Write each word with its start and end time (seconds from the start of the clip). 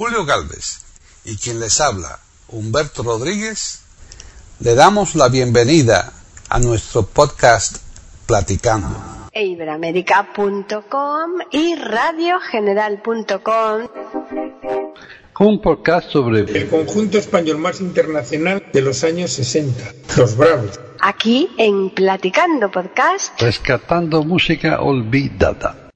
Julio 0.00 0.24
Galvez 0.24 0.80
y 1.26 1.36
quien 1.36 1.60
les 1.60 1.78
habla, 1.78 2.18
Humberto 2.48 3.02
Rodríguez, 3.02 3.82
le 4.60 4.74
damos 4.74 5.14
la 5.14 5.28
bienvenida 5.28 6.14
a 6.48 6.58
nuestro 6.58 7.04
podcast 7.04 7.76
Platicando. 8.26 8.96
Iberamérica.com 9.34 11.30
y 11.50 11.74
radiogeneral.com. 11.74 13.88
Un 15.38 15.60
podcast 15.60 16.08
sobre 16.08 16.50
el 16.50 16.70
conjunto 16.70 17.18
español 17.18 17.58
más 17.58 17.82
internacional 17.82 18.64
de 18.72 18.80
los 18.80 19.04
años 19.04 19.32
60, 19.32 19.84
Los 20.16 20.34
Bravos. 20.34 20.80
Aquí 21.02 21.50
en 21.58 21.90
Platicando 21.90 22.70
Podcast. 22.70 23.38
Rescatando 23.38 24.22
música 24.22 24.80
olvidada. 24.80 25.90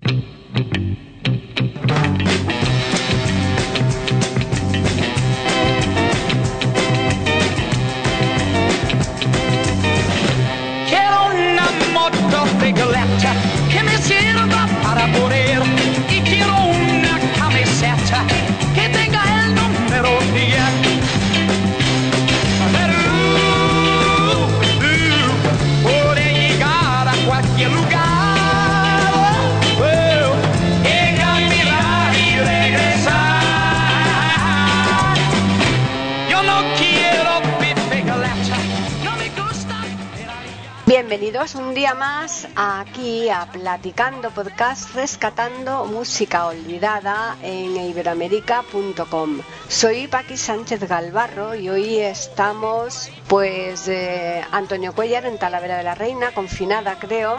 Bienvenidos 41.14 41.54
un 41.54 41.74
día 41.74 41.94
más 41.94 42.48
aquí 42.56 43.28
a 43.28 43.46
Platicando 43.46 44.32
Podcast 44.32 44.92
Rescatando 44.96 45.84
Música 45.84 46.46
Olvidada 46.46 47.36
en 47.40 47.76
iberoamérica.com. 47.76 49.38
Soy 49.68 50.08
Paqui 50.08 50.36
Sánchez 50.36 50.88
Galvarro 50.88 51.54
y 51.54 51.68
hoy 51.68 51.98
estamos 51.98 53.12
pues 53.28 53.86
eh, 53.86 54.42
Antonio 54.50 54.92
Cuellar 54.92 55.24
en 55.26 55.38
Talavera 55.38 55.76
de 55.76 55.84
la 55.84 55.94
Reina, 55.94 56.32
confinada 56.32 56.98
creo, 56.98 57.36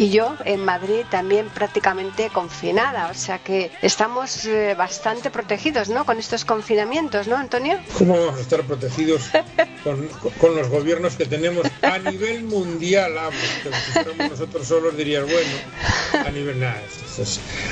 y 0.00 0.08
yo 0.08 0.34
en 0.46 0.64
Madrid 0.64 1.02
también 1.10 1.50
prácticamente 1.50 2.30
confinada, 2.30 3.08
o 3.08 3.14
sea 3.14 3.38
que 3.38 3.70
estamos 3.82 4.46
eh, 4.46 4.74
bastante 4.74 5.30
protegidos, 5.30 5.90
¿no? 5.90 6.06
Con 6.06 6.18
estos 6.18 6.46
confinamientos, 6.46 7.28
¿no, 7.28 7.36
Antonio? 7.36 7.78
¿Cómo 7.98 8.18
vamos 8.18 8.38
a 8.38 8.40
estar 8.40 8.62
protegidos 8.62 9.28
con, 9.84 10.56
los 10.56 10.68
gobiernos 10.70 11.16
que 11.16 11.26
tenemos 11.26 11.66
a 11.82 11.98
nivel 11.98 12.44
mundial? 12.44 13.12
si 13.84 13.92
fuéramos 13.92 14.30
nosotros 14.30 14.66
solos 14.66 14.96
dirías, 14.96 15.24
bueno, 15.24 16.24
a 16.26 16.30
nivel 16.30 16.58
nada. 16.58 16.80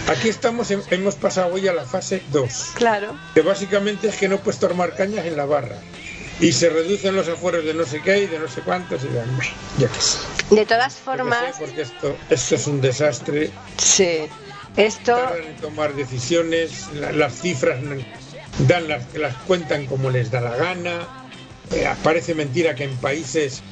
Aquí 0.08 0.28
estamos, 0.28 0.70
hemos 0.70 1.14
pasado 1.14 1.54
hoy 1.54 1.66
a 1.66 1.72
la 1.72 1.86
fase 1.86 2.22
2. 2.30 2.72
Claro. 2.74 3.16
Que 3.32 3.40
básicamente 3.40 4.08
es 4.08 4.16
que 4.16 4.28
no 4.28 4.36
puedes 4.36 4.60
tomar 4.60 4.94
cañas 4.94 5.24
en 5.24 5.34
la 5.34 5.46
barra 5.46 5.78
y 6.40 6.52
se 6.52 6.68
reducen 6.68 7.16
los 7.16 7.28
afueros 7.28 7.64
de 7.64 7.74
no 7.74 7.84
sé 7.84 8.00
qué 8.00 8.22
y 8.22 8.26
de 8.26 8.38
no 8.38 8.48
sé 8.48 8.60
cuántos 8.60 9.02
y 9.04 9.08
ya 9.80 9.88
que 9.88 10.00
sé. 10.00 10.18
De 10.54 10.64
todas 10.64 10.94
formas... 10.94 11.56
porque 11.58 11.82
esto, 11.82 12.16
esto 12.30 12.54
es 12.54 12.66
un 12.66 12.80
desastre. 12.80 13.50
Sí. 13.76 14.28
Esto... 14.76 15.14
Tardan 15.16 15.56
tomar 15.60 15.94
decisiones, 15.94 16.88
las 16.92 17.40
cifras 17.40 17.80
dan 18.66 18.88
las, 18.88 19.14
las 19.14 19.34
cuentan 19.46 19.86
como 19.86 20.10
les 20.10 20.30
da 20.30 20.40
la 20.40 20.56
gana. 20.56 21.08
Eh, 21.72 21.88
parece 22.02 22.34
mentira 22.34 22.74
que 22.74 22.84
en 22.84 22.96
países 22.96 23.62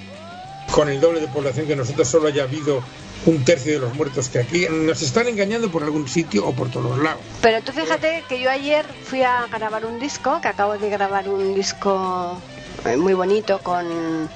con 0.72 0.88
el 0.88 1.00
doble 1.00 1.20
de 1.20 1.28
población 1.28 1.66
que 1.66 1.76
nosotros 1.76 2.08
solo 2.08 2.28
haya 2.28 2.42
habido 2.42 2.82
un 3.24 3.44
tercio 3.44 3.72
de 3.74 3.78
los 3.78 3.94
muertos 3.94 4.28
que 4.28 4.40
aquí. 4.40 4.66
Nos 4.70 5.02
están 5.02 5.26
engañando 5.28 5.70
por 5.70 5.82
algún 5.82 6.08
sitio 6.08 6.46
o 6.46 6.52
por 6.52 6.70
todos 6.70 6.98
lados. 6.98 7.20
Pero 7.40 7.62
tú 7.62 7.72
fíjate 7.72 8.24
que 8.28 8.40
yo 8.40 8.50
ayer 8.50 8.84
fui 9.04 9.22
a 9.22 9.46
grabar 9.46 9.86
un 9.86 9.98
disco, 9.98 10.40
que 10.40 10.48
acabo 10.48 10.76
de 10.76 10.90
grabar 10.90 11.28
un 11.28 11.54
disco 11.54 12.40
muy 12.94 13.14
bonito 13.14 13.58
con 13.58 14.28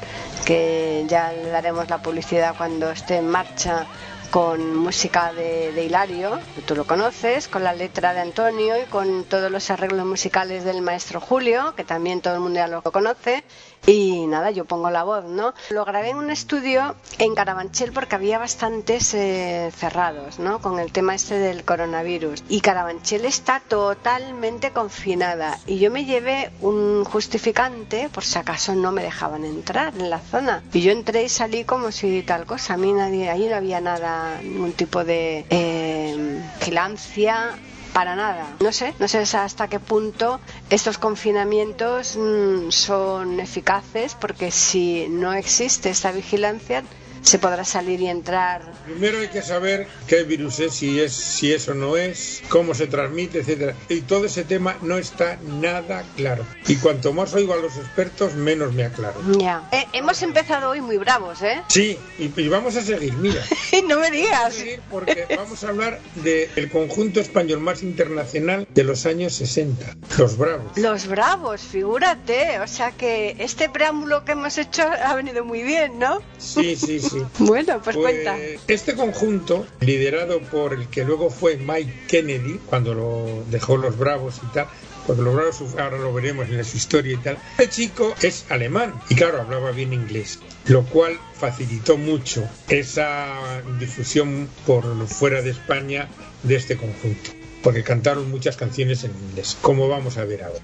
que 0.44 1.04
ya 1.06 1.32
le 1.32 1.50
daremos 1.50 1.88
la 1.88 2.02
publicidad 2.02 2.56
cuando 2.56 2.90
esté 2.90 3.18
en 3.18 3.28
marcha 3.28 3.86
con 4.30 4.76
música 4.76 5.32
de, 5.32 5.72
de, 5.72 5.84
Hilario, 5.84 6.38
tú 6.66 6.76
lo 6.76 6.84
conoces, 6.86 7.48
con 7.48 7.64
la 7.64 7.72
letra 7.74 8.14
de 8.14 8.20
Antonio 8.20 8.80
y 8.80 8.86
con 8.86 9.24
todos 9.24 9.50
los 9.50 9.70
arreglos 9.70 10.06
musicales 10.06 10.64
del 10.64 10.82
maestro 10.82 11.20
Julio, 11.20 11.74
que 11.76 11.84
también 11.84 12.20
todo 12.20 12.34
el 12.34 12.40
mundo 12.40 12.58
ya 12.58 12.68
lo 12.68 12.82
conoce, 12.82 13.42
y 13.86 14.26
nada, 14.26 14.50
yo 14.50 14.64
pongo 14.64 14.90
la 14.90 15.04
voz, 15.04 15.24
¿no? 15.24 15.54
Lo 15.70 15.84
grabé 15.84 16.10
en 16.10 16.18
un 16.18 16.30
estudio 16.30 16.94
en 17.18 17.34
Carabanchel 17.34 17.92
porque 17.92 18.14
había 18.14 18.38
bastantes 18.38 19.14
eh, 19.14 19.70
cerrados, 19.74 20.38
¿no? 20.38 20.60
Con 20.60 20.78
el 20.78 20.92
tema 20.92 21.14
este 21.14 21.38
del 21.38 21.64
coronavirus. 21.64 22.44
Y 22.48 22.60
Carabanchel 22.60 23.24
está 23.24 23.60
totalmente 23.60 24.72
confinada. 24.72 25.58
Y 25.66 25.78
yo 25.78 25.90
me 25.90 26.04
llevé 26.04 26.50
un 26.60 27.04
justificante 27.04 28.08
por 28.10 28.24
si 28.24 28.38
acaso 28.38 28.74
no 28.74 28.92
me 28.92 29.02
dejaban 29.02 29.44
entrar 29.44 29.94
en 29.96 30.10
la 30.10 30.18
zona. 30.18 30.62
Y 30.72 30.82
yo 30.82 30.92
entré 30.92 31.24
y 31.24 31.28
salí 31.28 31.64
como 31.64 31.90
si 31.90 32.22
tal 32.22 32.46
cosa. 32.46 32.74
A 32.74 32.76
mí 32.76 32.92
nadie, 32.92 33.30
ahí 33.30 33.48
no 33.48 33.56
había 33.56 33.80
nada, 33.80 34.40
ningún 34.42 34.72
tipo 34.72 35.04
de 35.04 35.46
eh, 35.50 36.42
vigilancia 36.60 37.58
para 37.92 38.16
nada. 38.16 38.56
No 38.60 38.72
sé, 38.72 38.94
no 38.98 39.08
sé 39.08 39.18
hasta 39.18 39.68
qué 39.68 39.80
punto 39.80 40.40
estos 40.70 40.98
confinamientos 40.98 42.16
mm, 42.16 42.70
son 42.70 43.40
eficaces 43.40 44.14
porque 44.14 44.50
si 44.50 45.06
no 45.08 45.32
existe 45.32 45.90
esta 45.90 46.12
vigilancia 46.12 46.84
se 47.22 47.38
podrá 47.38 47.64
salir 47.64 48.00
y 48.00 48.08
entrar. 48.08 48.62
Primero 48.84 49.18
hay 49.18 49.28
que 49.28 49.42
saber 49.42 49.86
qué 50.06 50.22
virus 50.22 50.60
es, 50.60 50.74
si 50.74 51.00
es, 51.00 51.12
si 51.12 51.52
eso 51.52 51.74
no 51.74 51.96
es, 51.96 52.42
cómo 52.48 52.74
se 52.74 52.86
transmite, 52.86 53.40
etcétera. 53.40 53.74
Y 53.88 54.02
todo 54.02 54.26
ese 54.26 54.44
tema 54.44 54.76
no 54.82 54.98
está 54.98 55.38
nada 55.60 56.04
claro. 56.16 56.44
Y 56.66 56.76
cuanto 56.76 57.12
más 57.12 57.34
oigo 57.34 57.54
a 57.54 57.56
los 57.56 57.76
expertos, 57.76 58.34
menos 58.34 58.72
me 58.72 58.84
aclaro. 58.84 59.20
Ya. 59.38 59.68
Eh, 59.72 59.84
hemos 59.92 60.22
empezado 60.22 60.70
hoy 60.70 60.80
muy 60.80 60.98
bravos, 60.98 61.42
¿eh? 61.42 61.62
Sí, 61.68 61.96
y, 62.18 62.48
vamos 62.48 62.76
a 62.76 62.82
seguir, 62.82 63.14
mira. 63.14 63.42
no 63.88 64.00
me 64.00 64.10
digas. 64.10 64.40
Vamos 64.40 64.54
a 64.54 64.58
seguir 64.58 64.80
porque 64.90 65.26
vamos 65.36 65.64
a 65.64 65.68
hablar 65.68 66.00
del 66.16 66.70
conjunto 66.70 67.20
español 67.20 67.60
más 67.60 67.82
internacional 67.82 68.66
de 68.70 68.84
los 68.84 69.06
años 69.06 69.34
60, 69.34 69.96
los 70.18 70.36
Bravos. 70.36 70.76
Los 70.76 71.06
Bravos, 71.06 71.60
figúrate. 71.60 72.60
O 72.60 72.66
sea 72.66 72.92
que 72.92 73.36
este 73.38 73.68
preámbulo 73.68 74.24
que 74.24 74.32
hemos 74.32 74.58
hecho 74.58 74.82
ha 74.82 75.14
venido 75.14 75.44
muy 75.44 75.62
bien, 75.62 75.98
¿no? 75.98 76.20
Sí, 76.38 76.76
sí, 76.76 76.98
sí. 77.00 77.09
Bueno, 77.38 77.80
pues, 77.82 77.96
cuenta. 77.96 78.36
Pues, 78.36 78.60
este 78.68 78.94
conjunto, 78.94 79.66
liderado 79.80 80.40
por 80.40 80.74
el 80.74 80.88
que 80.88 81.04
luego 81.04 81.30
fue 81.30 81.56
Mike 81.56 82.04
Kennedy, 82.08 82.60
cuando 82.66 82.94
lo 82.94 83.44
dejó 83.50 83.76
los 83.76 83.96
Bravos 83.98 84.40
y 84.42 84.52
tal, 84.52 84.66
porque 85.06 85.22
los 85.22 85.34
Bravos 85.34 85.62
ahora 85.78 85.98
lo 85.98 86.12
veremos 86.12 86.48
en 86.48 86.64
su 86.64 86.76
historia 86.76 87.14
y 87.14 87.16
tal, 87.16 87.38
este 87.58 87.68
chico 87.68 88.14
es 88.22 88.46
alemán 88.48 88.94
y 89.08 89.14
claro, 89.14 89.40
hablaba 89.40 89.70
bien 89.72 89.92
inglés, 89.92 90.38
lo 90.66 90.84
cual 90.84 91.18
facilitó 91.34 91.96
mucho 91.96 92.48
esa 92.68 93.62
difusión 93.78 94.48
por 94.66 95.06
fuera 95.06 95.42
de 95.42 95.50
España 95.50 96.08
de 96.42 96.56
este 96.56 96.76
conjunto, 96.76 97.30
porque 97.62 97.82
cantaron 97.82 98.30
muchas 98.30 98.56
canciones 98.56 99.04
en 99.04 99.12
inglés, 99.28 99.56
como 99.60 99.88
vamos 99.88 100.16
a 100.16 100.24
ver 100.24 100.44
ahora. 100.44 100.60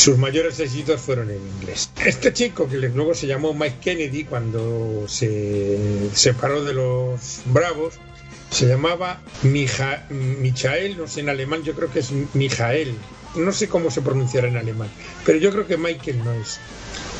Sus 0.00 0.16
mayores 0.16 0.58
éxitos 0.58 0.98
fueron 0.98 1.28
en 1.30 1.46
inglés. 1.46 1.90
Este 2.02 2.32
chico, 2.32 2.66
que 2.66 2.78
luego 2.78 3.14
se 3.14 3.26
llamó 3.26 3.52
Mike 3.52 3.76
Kennedy 3.82 4.24
cuando 4.24 5.04
se 5.06 5.78
separó 6.14 6.64
de 6.64 6.72
los 6.72 7.42
Bravos, 7.44 7.96
se 8.50 8.66
llamaba 8.66 9.20
Michael, 9.42 10.96
no 10.96 11.06
sé 11.06 11.20
en 11.20 11.28
alemán, 11.28 11.64
yo 11.64 11.74
creo 11.74 11.92
que 11.92 11.98
es 11.98 12.12
Michael. 12.32 12.94
No 13.34 13.52
sé 13.52 13.68
cómo 13.68 13.90
se 13.90 14.00
pronunciará 14.00 14.48
en 14.48 14.56
alemán, 14.56 14.88
pero 15.26 15.36
yo 15.36 15.50
creo 15.50 15.66
que 15.66 15.76
Michael 15.76 16.24
no 16.24 16.32
es. 16.32 16.60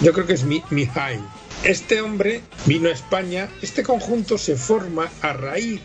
Yo 0.01 0.15
creo 0.15 0.25
que 0.25 0.33
es 0.33 0.45
Mijael. 0.45 1.21
Este 1.65 2.01
hombre 2.01 2.41
vino 2.65 2.89
a 2.89 2.93
España. 2.93 3.51
Este 3.61 3.83
conjunto 3.83 4.39
se 4.39 4.57
forma 4.57 5.11
a 5.21 5.35
raíz 5.35 5.83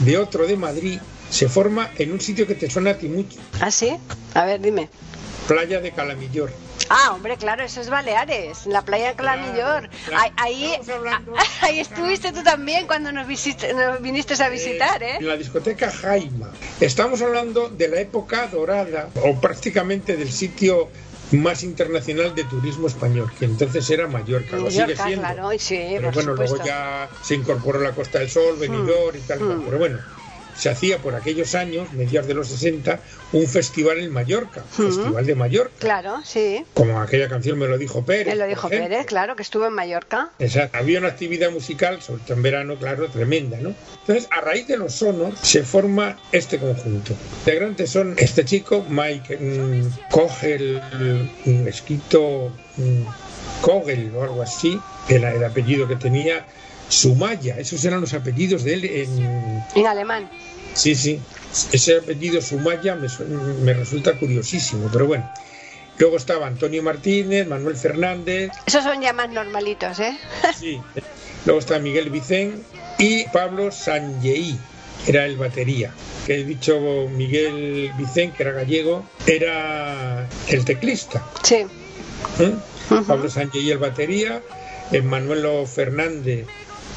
de 0.00 0.18
otro 0.18 0.46
de 0.46 0.58
Madrid. 0.58 0.98
Se 1.30 1.48
forma 1.48 1.90
en 1.96 2.12
un 2.12 2.20
sitio 2.20 2.46
que 2.46 2.54
te 2.54 2.68
suena 2.68 2.90
a 2.90 2.98
ti 2.98 3.08
mucho. 3.08 3.38
¿Ah, 3.62 3.70
sí? 3.70 3.96
A 4.34 4.44
ver, 4.44 4.60
dime. 4.60 4.90
Playa 5.46 5.80
de 5.80 5.92
Calamillor. 5.92 6.50
Ah, 6.88 7.12
hombre, 7.12 7.36
claro, 7.36 7.64
eso 7.64 7.80
es 7.80 7.88
Baleares, 7.88 8.66
la 8.66 8.82
playa 8.82 9.08
de 9.08 9.14
Calamillor. 9.14 9.88
ahí, 10.36 10.74
ahí, 11.60 11.80
estuviste 11.80 12.32
tú 12.32 12.42
también 12.42 12.86
cuando 12.86 13.12
nos, 13.12 13.26
viniste 13.26 14.42
a 14.42 14.48
visitar, 14.48 15.02
¿eh? 15.02 15.16
En 15.18 15.28
la 15.28 15.36
discoteca 15.36 15.90
Jaima. 15.90 16.50
Estamos 16.80 17.22
hablando 17.22 17.68
de 17.68 17.88
la 17.88 18.00
época 18.00 18.48
dorada, 18.48 19.08
o 19.22 19.40
prácticamente 19.40 20.16
del 20.16 20.30
sitio 20.30 20.88
más 21.32 21.62
internacional 21.62 22.34
de 22.34 22.44
turismo 22.44 22.86
español, 22.86 23.30
que 23.38 23.46
entonces 23.46 23.88
era 23.90 24.06
Mallorca, 24.06 24.56
lo 24.56 24.70
sigue 24.70 24.96
siendo. 24.96 25.22
Claro, 25.22 25.50
sí, 25.58 25.78
pero 25.96 26.12
bueno, 26.12 26.34
luego 26.34 26.64
ya 26.64 27.08
se 27.22 27.34
incorporó 27.34 27.80
la 27.80 27.92
Costa 27.92 28.18
del 28.18 28.30
Sol, 28.30 28.56
Benidorm 28.58 29.16
y 29.16 29.20
tal, 29.20 29.40
mm. 29.40 29.62
pero 29.64 29.78
bueno, 29.78 29.98
se 30.56 30.70
hacía 30.70 30.98
por 30.98 31.14
aquellos 31.14 31.54
años, 31.54 31.92
mediados 31.92 32.28
de 32.28 32.34
los 32.34 32.48
60, 32.48 33.00
un 33.32 33.46
festival 33.46 33.98
en 33.98 34.12
Mallorca, 34.12 34.62
Festival 34.62 35.26
de 35.26 35.34
Mallorca. 35.34 35.74
Claro, 35.78 36.20
sí. 36.24 36.64
Como 36.74 37.00
aquella 37.00 37.28
canción 37.28 37.58
me 37.58 37.66
lo 37.66 37.78
dijo 37.78 38.04
Pérez. 38.04 38.28
Me 38.28 38.36
lo 38.36 38.46
dijo 38.46 38.68
Pérez, 38.68 39.06
claro, 39.06 39.36
que 39.36 39.42
estuvo 39.42 39.66
en 39.66 39.72
Mallorca. 39.72 40.30
Exacto. 40.38 40.78
Había 40.78 40.98
una 40.98 41.08
actividad 41.08 41.50
musical, 41.50 42.00
sobre 42.02 42.22
todo 42.22 42.36
en 42.36 42.42
verano, 42.42 42.76
claro, 42.78 43.08
tremenda, 43.08 43.58
¿no? 43.58 43.74
Entonces, 44.00 44.28
a 44.30 44.40
raíz 44.40 44.66
de 44.66 44.76
los 44.76 44.94
sonos, 44.94 45.38
se 45.40 45.62
forma 45.64 46.18
este 46.32 46.58
conjunto. 46.58 47.14
Integrantes 47.40 47.90
son 47.90 48.14
este 48.18 48.44
chico, 48.44 48.84
Mike 48.88 49.36
mm, 49.36 50.10
Kogel, 50.10 50.80
un 51.46 51.68
escrito 51.68 52.52
Kogel 53.60 54.14
o 54.14 54.22
algo 54.22 54.42
así, 54.42 54.80
era 55.08 55.32
el 55.32 55.44
apellido 55.44 55.88
que 55.88 55.96
tenía, 55.96 56.46
Sumaya, 56.88 57.58
esos 57.58 57.84
eran 57.84 58.00
los 58.00 58.14
apellidos 58.14 58.64
de 58.64 58.74
él 58.74 58.84
en... 58.84 59.62
En 59.74 59.86
alemán. 59.86 60.30
Sí, 60.74 60.94
sí. 60.94 61.20
Ese 61.72 61.98
apellido 61.98 62.42
Sumaya 62.42 62.96
me, 62.96 63.08
me 63.62 63.74
resulta 63.74 64.18
curiosísimo, 64.18 64.88
pero 64.92 65.06
bueno. 65.06 65.30
Luego 65.98 66.16
estaba 66.16 66.46
Antonio 66.46 66.82
Martínez, 66.82 67.46
Manuel 67.46 67.76
Fernández. 67.76 68.50
Esos 68.66 68.82
son 68.82 69.00
ya 69.00 69.12
más 69.12 69.30
normalitos, 69.30 70.00
¿eh? 70.00 70.18
sí. 70.58 70.80
Luego 71.46 71.60
está 71.60 71.78
Miguel 71.78 72.10
Vicén 72.10 72.64
y 72.98 73.24
Pablo 73.28 73.70
Sanjei, 73.70 74.58
era 75.06 75.26
el 75.26 75.36
batería. 75.36 75.92
Que 76.26 76.40
he 76.40 76.44
dicho 76.44 76.80
Miguel 77.10 77.92
Vicén, 77.96 78.32
que 78.32 78.42
era 78.42 78.52
gallego, 78.52 79.04
era 79.26 80.26
el 80.48 80.64
teclista. 80.64 81.24
Sí. 81.42 81.66
¿Eh? 82.40 82.54
Pablo 83.06 83.30
Sanjei 83.30 83.70
el 83.70 83.78
batería, 83.78 84.42
Manuelo 85.04 85.66
Fernández 85.66 86.46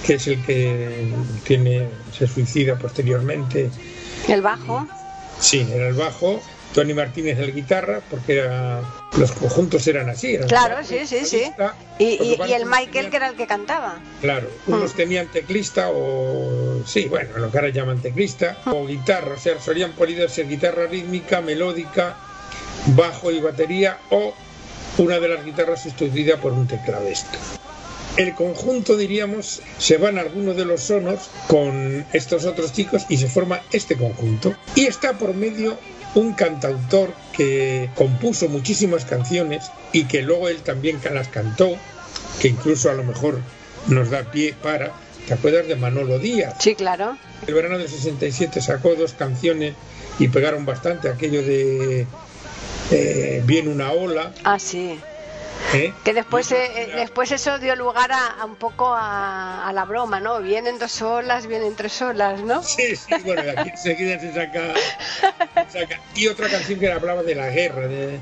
que 0.05 0.15
es 0.15 0.27
el 0.27 0.44
que 0.44 1.13
tiene 1.44 1.88
se 2.17 2.27
suicida 2.27 2.77
posteriormente. 2.77 3.69
El 4.27 4.41
bajo. 4.41 4.88
Sí, 5.39 5.67
era 5.71 5.88
el 5.88 5.94
bajo. 5.94 6.41
Tony 6.73 6.94
Martínez 6.94 7.39
el 7.39 7.53
guitarra, 7.53 8.01
porque 8.09 8.39
era, 8.39 8.81
los 9.17 9.31
conjuntos 9.31 9.88
eran 9.88 10.09
así. 10.09 10.38
claro, 10.47 10.83
sí, 10.83 11.07
sí, 11.07 11.25
sí. 11.25 11.44
Y, 11.97 12.35
el 12.51 12.65
Michael, 12.65 13.09
que 13.09 13.17
era 13.17 13.29
el 13.29 13.35
que 13.35 13.47
cantaba. 13.47 13.99
Claro, 14.21 14.49
unos 14.67 14.94
mm. 14.94 14.97
tenían 14.97 15.27
teclista 15.27 15.89
o, 15.89 16.83
sí, 16.85 17.05
bueno, 17.05 17.38
lo 17.38 17.49
que 17.49 17.57
ahora 17.57 17.69
llaman 17.69 18.01
teclista, 18.01 18.57
o 18.65 18.85
guitarra, 18.85 19.35
o 19.35 19.39
sea, 19.39 19.59
solían 19.59 19.94
poder 19.94 20.29
ser 20.29 20.47
guitarra 20.47 20.88
rítmica, 20.88 21.41
melódica, 21.41 22.17
bajo 22.88 23.31
y 23.31 23.39
batería, 23.39 23.97
o 24.11 24.33
una 24.97 25.19
de 25.19 25.29
las 25.29 25.45
guitarras 25.45 25.81
sustituida 25.81 26.38
por 26.38 26.51
un 26.51 26.67
tecladista 26.67 27.39
el 28.17 28.33
conjunto, 28.33 28.97
diríamos, 28.97 29.61
se 29.77 29.97
van 29.97 30.17
algunos 30.17 30.55
de 30.55 30.65
los 30.65 30.81
sonos 30.81 31.29
con 31.47 32.05
estos 32.13 32.45
otros 32.45 32.73
chicos 32.73 33.05
y 33.09 33.17
se 33.17 33.27
forma 33.27 33.61
este 33.71 33.95
conjunto. 33.95 34.55
Y 34.75 34.85
está 34.85 35.17
por 35.17 35.33
medio 35.33 35.77
un 36.15 36.33
cantautor 36.33 37.13
que 37.31 37.89
compuso 37.95 38.49
muchísimas 38.49 39.05
canciones 39.05 39.71
y 39.93 40.05
que 40.05 40.23
luego 40.23 40.49
él 40.49 40.57
también 40.61 40.99
las 41.13 41.27
cantó, 41.27 41.77
que 42.41 42.47
incluso 42.47 42.89
a 42.89 42.93
lo 42.93 43.03
mejor 43.03 43.39
nos 43.87 44.09
da 44.09 44.31
pie 44.31 44.55
para. 44.61 44.93
¿Te 45.27 45.33
acuerdas 45.33 45.67
de 45.67 45.75
Manolo 45.75 46.19
Díaz? 46.19 46.55
Sí, 46.59 46.73
claro. 46.73 47.17
El 47.45 47.53
verano 47.53 47.77
del 47.77 47.89
67 47.89 48.61
sacó 48.61 48.95
dos 48.95 49.13
canciones 49.13 49.73
y 50.19 50.29
pegaron 50.29 50.65
bastante 50.65 51.09
aquello 51.09 51.43
de 51.43 52.07
eh, 52.91 53.43
Viene 53.45 53.69
una 53.69 53.91
ola. 53.91 54.31
Ah, 54.43 54.57
sí. 54.57 54.99
¿Eh? 55.74 55.94
Que 56.04 56.13
después, 56.13 56.51
eh, 56.51 56.94
después 56.95 57.31
eso 57.31 57.59
dio 57.59 57.75
lugar 57.75 58.12
a, 58.12 58.45
un 58.45 58.56
poco 58.56 58.94
a, 58.95 59.71
la 59.74 59.86
broma, 59.86 60.19
¿no? 60.19 60.42
Vienen 60.42 60.80
dos 60.80 61.01
olas, 61.01 61.48
vienen 61.48 61.75
tres 61.75 62.01
olas, 62.01 62.42
¿no? 62.42 62.63
Sí, 62.63 62.95
sí, 62.95 63.13
bueno, 63.24 63.42
aquí 63.56 63.69
enseguida 63.69 64.19
se 64.19 64.33
saca, 64.33 64.74
Y 66.15 66.27
otra 66.27 66.48
canción 66.48 66.80
que 66.80 66.92
hablaba 66.92 67.24
de 67.24 67.36
la 67.36 67.50
guerra, 67.50 67.88
de, 67.88 68.19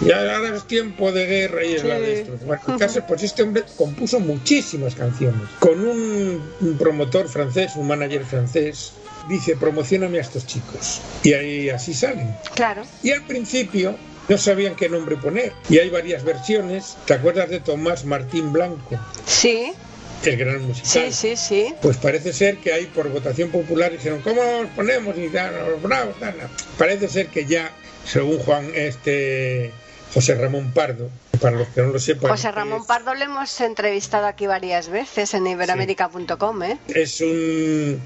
ya 0.00 0.34
ahora 0.34 0.56
es 0.56 0.66
tiempo 0.66 1.12
de 1.12 1.26
guerra 1.26 1.64
y 1.64 1.74
es 1.74 1.84
la 1.84 1.98
de 1.98 2.20
esto. 2.20 2.38
Bueno, 2.44 2.62
en 2.68 2.78
caso, 2.78 3.04
pues 3.06 3.22
este 3.22 3.42
hombre 3.42 3.64
compuso 3.76 4.18
muchísimas 4.18 4.94
canciones 4.94 5.42
con 5.58 5.86
un, 5.86 6.76
promotor 6.78 7.28
francés, 7.28 7.72
un 7.76 7.86
manager 7.86 8.24
francés. 8.24 8.92
Dice, 9.28 9.54
promocioname 9.54 10.16
a 10.18 10.22
estos 10.22 10.46
chicos. 10.46 11.02
Y 11.22 11.34
ahí 11.34 11.68
así 11.68 11.92
salen. 11.92 12.34
Claro. 12.54 12.82
Y 13.02 13.10
al 13.10 13.22
principio 13.26 13.94
no 14.30 14.38
sabían 14.38 14.76
qué 14.76 14.88
nombre 14.88 15.16
poner. 15.16 15.52
Y 15.68 15.78
hay 15.80 15.90
varias 15.90 16.22
versiones. 16.22 16.96
¿Te 17.04 17.14
acuerdas 17.14 17.50
de 17.50 17.58
Tomás 17.58 18.04
Martín 18.04 18.52
Blanco? 18.52 18.96
Sí. 19.26 19.72
El 20.24 20.36
gran 20.36 20.62
musical. 20.62 21.12
Sí, 21.12 21.12
sí, 21.12 21.36
sí. 21.36 21.74
Pues 21.82 21.96
parece 21.96 22.32
ser 22.32 22.58
que 22.58 22.72
hay 22.72 22.86
por 22.86 23.08
votación 23.08 23.50
popular 23.50 23.90
dijeron, 23.90 24.20
¿cómo 24.20 24.40
nos 24.62 24.70
ponemos? 24.70 25.16
Y 25.18 25.26
bravo, 25.28 26.12
Parece 26.78 27.08
ser 27.08 27.26
que 27.26 27.44
ya, 27.44 27.72
según 28.04 28.38
Juan, 28.38 28.70
este 28.74 29.72
José 30.14 30.36
Ramón 30.36 30.70
Pardo, 30.72 31.10
para 31.40 31.56
los 31.56 31.68
que 31.68 31.80
no 31.82 31.88
lo 31.88 31.98
sepan. 31.98 32.30
José 32.30 32.52
Ramón 32.52 32.86
Pardo 32.86 33.14
le 33.14 33.24
hemos 33.24 33.60
entrevistado 33.60 34.26
aquí 34.26 34.46
varias 34.46 34.90
veces 34.90 35.34
en 35.34 35.46
iberamérica.com, 35.46 36.62
¿eh? 36.62 36.78
Es 36.88 37.20
un 37.20 38.00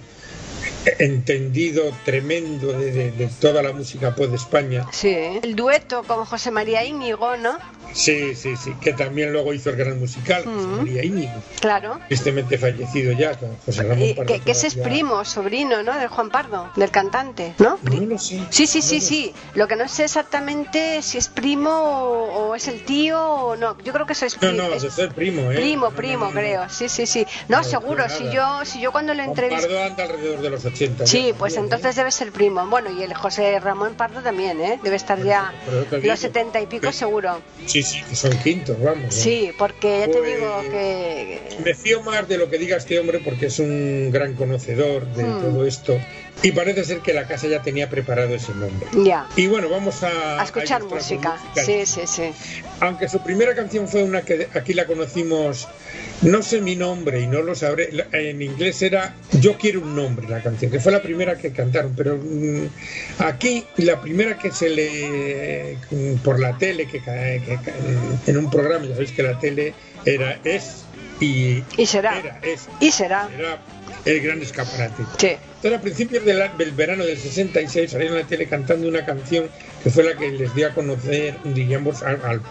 entendido 0.98 1.92
tremendo 2.04 2.72
de, 2.72 3.28
toda 3.40 3.62
la 3.62 3.72
música 3.72 4.14
pop 4.14 4.26
de 4.26 4.36
España. 4.36 4.86
Sí, 4.92 5.16
el 5.42 5.56
dueto 5.56 6.02
con 6.04 6.24
José 6.24 6.50
María 6.50 6.84
Íñigo, 6.84 7.36
¿no? 7.36 7.58
Sí, 7.92 8.34
sí, 8.34 8.56
sí, 8.56 8.74
que 8.80 8.92
también 8.92 9.32
luego 9.32 9.52
hizo 9.52 9.70
el 9.70 9.76
gran 9.76 9.98
musical, 9.98 10.44
José 10.44 10.66
mm. 10.66 10.76
María 10.76 11.04
Íñigo. 11.04 11.42
Claro. 11.60 12.00
Tristemente 12.08 12.58
fallecido 12.58 13.12
ya, 13.12 13.38
José 13.64 13.82
Ramón 13.82 14.14
Pardo. 14.16 14.44
Que, 14.44 14.50
ese 14.50 14.66
es 14.66 14.74
primo, 14.74 15.24
sobrino, 15.24 15.82
¿no? 15.82 15.96
Del 15.98 16.08
Juan 16.08 16.30
Pardo, 16.30 16.70
del 16.76 16.90
cantante, 16.90 17.54
¿no? 17.58 17.78
No 17.82 18.00
lo 18.00 18.18
sé. 18.18 18.40
Sí, 18.50 18.66
sí, 18.66 18.82
sí, 18.82 19.00
sí. 19.00 19.32
Lo 19.54 19.68
que 19.68 19.76
no 19.76 19.88
sé 19.88 20.04
exactamente 20.04 21.02
si 21.02 21.18
es 21.18 21.28
primo 21.28 21.70
o, 21.70 22.54
es 22.54 22.68
el 22.68 22.84
tío 22.84 23.20
o 23.20 23.56
no. 23.56 23.76
Yo 23.84 23.92
creo 23.92 24.06
que 24.06 24.12
eso 24.12 24.26
es 24.26 24.34
primo. 24.36 24.54
No, 24.54 24.68
no, 24.68 24.74
es 24.74 24.98
el 24.98 25.10
primo, 25.10 25.50
¿eh? 25.52 25.56
Primo, 25.56 25.90
primo, 25.90 26.30
creo. 26.30 26.68
Sí, 26.68 26.88
sí, 26.88 27.06
sí. 27.06 27.26
No, 27.48 27.62
seguro, 27.64 28.08
si 28.08 28.30
yo, 28.30 28.64
si 28.64 28.80
yo 28.80 28.92
cuando 28.92 29.14
lo 29.14 29.22
entrevisté. 29.22 29.68
Pardo 29.68 29.82
anda 29.82 30.04
alrededor 30.04 30.40
de 30.40 30.50
los 30.50 30.64
80. 30.64 31.06
Sí, 31.06 31.32
pues 31.38 31.56
entonces 31.56 31.96
debe 31.96 32.10
ser 32.10 32.32
primo. 32.32 32.66
Bueno, 32.66 32.90
y 32.90 33.02
el 33.02 33.14
José 33.14 33.58
Ramón 33.60 33.94
Pardo 33.94 34.20
también, 34.20 34.60
¿eh? 34.60 34.80
Debe 34.82 34.96
estar 34.96 35.22
ya 35.22 35.52
los 36.02 36.18
70 36.18 36.60
y 36.60 36.66
pico 36.66 36.92
seguro. 36.92 37.40
Sí, 37.74 37.82
sí, 37.82 38.04
que 38.08 38.14
son 38.14 38.30
15 38.38 38.76
Sí, 39.08 39.50
porque 39.58 39.98
ya 39.98 40.06
te 40.06 40.18
pues, 40.18 40.36
digo 40.36 40.60
que... 40.70 41.40
Me 41.64 41.74
fío 41.74 42.04
más 42.04 42.28
de 42.28 42.38
lo 42.38 42.48
que 42.48 42.56
diga 42.56 42.76
este 42.76 43.00
hombre 43.00 43.18
porque 43.18 43.46
es 43.46 43.58
un 43.58 44.12
gran 44.12 44.34
conocedor 44.34 45.04
de 45.14 45.24
hmm. 45.24 45.40
todo 45.40 45.66
esto 45.66 45.98
y 46.44 46.52
parece 46.52 46.84
ser 46.84 47.00
que 47.00 47.12
la 47.12 47.26
casa 47.26 47.48
ya 47.48 47.62
tenía 47.62 47.90
preparado 47.90 48.32
ese 48.32 48.54
nombre. 48.54 48.86
Ya. 49.04 49.26
Y 49.34 49.48
bueno, 49.48 49.68
vamos 49.68 50.04
a... 50.04 50.40
A 50.40 50.44
escuchar 50.44 50.84
música. 50.84 51.36
Sí, 51.56 51.84
sí, 51.84 52.02
sí. 52.06 52.30
Aunque 52.78 53.08
su 53.08 53.18
primera 53.24 53.56
canción 53.56 53.88
fue 53.88 54.04
una 54.04 54.22
que 54.22 54.46
aquí 54.54 54.72
la 54.72 54.86
conocimos, 54.86 55.66
no 56.24 56.42
sé 56.42 56.60
mi 56.60 56.76
nombre 56.76 57.20
y 57.20 57.26
no 57.26 57.42
lo 57.42 57.54
sabré, 57.54 57.90
en 58.12 58.42
inglés 58.42 58.82
era 58.82 59.14
Yo 59.40 59.56
quiero 59.56 59.80
un 59.80 59.94
nombre 59.94 60.28
la 60.28 60.42
canción, 60.42 60.70
que 60.70 60.80
fue 60.80 60.92
la 60.92 61.02
primera 61.02 61.36
que 61.36 61.52
cantaron, 61.52 61.94
pero 61.96 62.16
mm, 62.16 62.66
aquí 63.18 63.64
la 63.76 64.00
primera 64.00 64.38
que 64.38 64.50
se 64.50 64.68
le... 64.68 65.76
por 66.22 66.40
la 66.40 66.56
tele, 66.58 66.86
que, 66.86 67.00
que 67.00 67.58
en 68.26 68.36
un 68.36 68.50
programa, 68.50 68.86
ya 68.86 68.92
sabéis 68.92 69.12
que 69.12 69.22
la 69.22 69.38
tele 69.38 69.74
era, 70.04 70.38
es 70.44 70.84
y, 71.20 71.62
y 71.76 71.86
será. 71.86 72.18
Era, 72.18 72.38
es, 72.42 72.68
y 72.80 72.90
será. 72.90 73.28
el 74.04 74.20
gran 74.20 74.42
escaparate. 74.42 75.04
Sí. 75.18 75.36
Entonces, 75.56 75.78
a 75.78 75.80
principios 75.80 76.24
del, 76.24 76.72
verano 76.72 77.04
del 77.04 77.18
66 77.18 77.90
salieron 77.90 78.16
en 78.16 78.22
la 78.22 78.28
tele 78.28 78.46
cantando 78.46 78.88
una 78.88 79.04
canción 79.04 79.48
que 79.82 79.90
fue 79.90 80.04
la 80.04 80.16
que 80.16 80.30
les 80.30 80.54
dio 80.54 80.68
a 80.68 80.70
conocer, 80.70 81.36
digamos, 81.44 82.02
al, 82.02 82.20
al, 82.24 82.42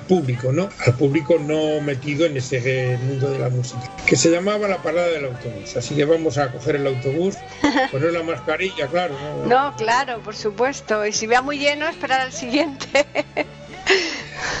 público, 0.00 0.52
¿no? 0.52 0.68
Al 0.86 0.94
público 0.94 1.38
no 1.38 1.80
metido 1.80 2.26
en 2.26 2.36
ese 2.36 2.98
mundo 3.02 3.30
de 3.30 3.38
la 3.38 3.48
música, 3.48 3.82
que 4.06 4.16
se 4.16 4.30
llamaba 4.30 4.68
La 4.68 4.82
Parada 4.82 5.08
del 5.08 5.26
Autobús. 5.26 5.76
Así 5.76 5.94
que 5.94 6.04
vamos 6.04 6.38
a 6.38 6.52
coger 6.52 6.76
el 6.76 6.86
autobús, 6.86 7.36
poner 7.90 8.12
la 8.12 8.22
mascarilla, 8.22 8.86
claro. 8.88 9.14
No, 9.20 9.46
no 9.46 9.76
claro, 9.76 10.20
por 10.20 10.36
supuesto. 10.36 11.06
Y 11.06 11.12
si 11.12 11.26
vea 11.26 11.42
muy 11.42 11.58
lleno, 11.58 11.86
esperar 11.88 12.20
al 12.20 12.32
siguiente. 12.32 13.06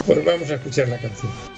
Pues 0.06 0.24
vamos 0.24 0.50
a 0.50 0.54
escuchar 0.54 0.88
la 0.88 0.98
canción. 0.98 1.57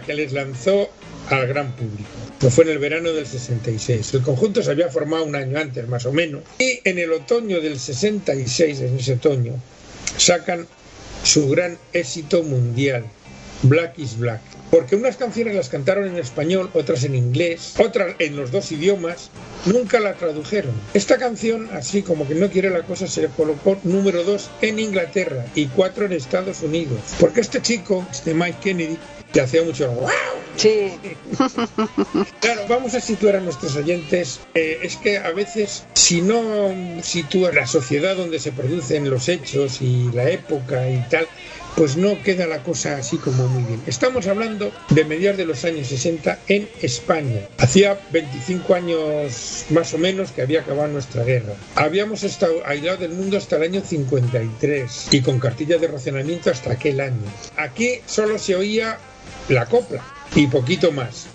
Que 0.00 0.14
les 0.14 0.32
lanzó 0.32 0.90
al 1.30 1.46
gran 1.46 1.72
público. 1.72 2.10
Fue 2.50 2.64
en 2.64 2.70
el 2.70 2.78
verano 2.78 3.12
del 3.12 3.26
66. 3.26 4.14
El 4.14 4.22
conjunto 4.22 4.62
se 4.62 4.70
había 4.70 4.90
formado 4.90 5.24
un 5.24 5.34
año 5.34 5.58
antes, 5.58 5.88
más 5.88 6.04
o 6.04 6.12
menos. 6.12 6.42
Y 6.58 6.80
en 6.84 6.98
el 6.98 7.12
otoño 7.12 7.60
del 7.60 7.78
66, 7.78 8.80
en 8.80 8.98
ese 8.98 9.14
otoño, 9.14 9.54
sacan 10.18 10.66
su 11.22 11.48
gran 11.48 11.78
éxito 11.92 12.42
mundial, 12.42 13.04
Black 13.62 13.98
is 13.98 14.18
Black. 14.18 14.40
Porque 14.70 14.96
unas 14.96 15.16
canciones 15.16 15.54
las 15.54 15.68
cantaron 15.68 16.06
en 16.06 16.16
español, 16.16 16.68
otras 16.74 17.04
en 17.04 17.14
inglés, 17.14 17.74
otras 17.78 18.16
en 18.18 18.34
los 18.34 18.50
dos 18.50 18.72
idiomas, 18.72 19.30
nunca 19.66 20.00
la 20.00 20.14
tradujeron. 20.14 20.72
Esta 20.94 21.16
canción, 21.16 21.68
así 21.72 22.02
como 22.02 22.26
que 22.26 22.34
no 22.34 22.50
quiere 22.50 22.70
la 22.70 22.82
cosa, 22.82 23.06
se 23.06 23.26
colocó 23.28 23.78
número 23.84 24.24
dos 24.24 24.50
en 24.62 24.80
Inglaterra 24.80 25.46
y 25.54 25.66
cuatro 25.66 26.06
en 26.06 26.12
Estados 26.12 26.62
Unidos. 26.62 26.98
Porque 27.20 27.40
este 27.40 27.62
chico, 27.62 28.04
este 28.10 28.34
Mike 28.34 28.58
Kennedy, 28.62 28.98
que 29.34 29.40
hacía 29.40 29.62
mucho 29.64 29.90
wow. 29.90 30.08
Sí. 30.56 30.92
claro, 32.40 32.62
vamos 32.68 32.94
a 32.94 33.00
situar 33.00 33.34
a 33.34 33.40
nuestros 33.40 33.74
oyentes. 33.74 34.40
Eh, 34.54 34.78
es 34.82 34.96
que 34.96 35.18
a 35.18 35.32
veces, 35.32 35.84
si 35.94 36.22
no 36.22 36.40
sitúas 37.02 37.52
la 37.52 37.66
sociedad 37.66 38.16
donde 38.16 38.38
se 38.38 38.52
producen 38.52 39.10
los 39.10 39.28
hechos 39.28 39.82
y 39.82 40.08
la 40.12 40.30
época 40.30 40.88
y 40.88 41.04
tal, 41.10 41.26
pues 41.76 41.96
no 41.96 42.22
queda 42.22 42.46
la 42.46 42.62
cosa 42.62 42.96
así 42.96 43.16
como 43.16 43.48
muy 43.48 43.64
bien. 43.64 43.82
Estamos 43.88 44.28
hablando 44.28 44.72
de 44.90 45.04
mediados 45.04 45.38
de 45.38 45.46
los 45.46 45.64
años 45.64 45.88
60 45.88 46.38
en 46.46 46.68
España. 46.80 47.40
Hacía 47.58 47.98
25 48.12 48.74
años 48.74 49.64
más 49.70 49.92
o 49.92 49.98
menos 49.98 50.30
que 50.30 50.42
había 50.42 50.60
acabado 50.60 50.86
nuestra 50.88 51.24
guerra. 51.24 51.54
Habíamos 51.74 52.22
estado 52.22 52.64
aislados 52.64 53.00
del 53.00 53.12
mundo 53.12 53.36
hasta 53.36 53.56
el 53.56 53.64
año 53.64 53.82
53 53.84 55.08
y 55.10 55.20
con 55.20 55.40
cartilla 55.40 55.78
de 55.78 55.88
racionamiento 55.88 56.50
hasta 56.50 56.72
aquel 56.72 57.00
año. 57.00 57.24
Aquí 57.56 58.00
solo 58.06 58.38
se 58.38 58.54
oía 58.54 58.98
la 59.48 59.66
copla 59.66 60.02
y 60.34 60.46
poquito 60.46 60.92
más. 60.92 61.26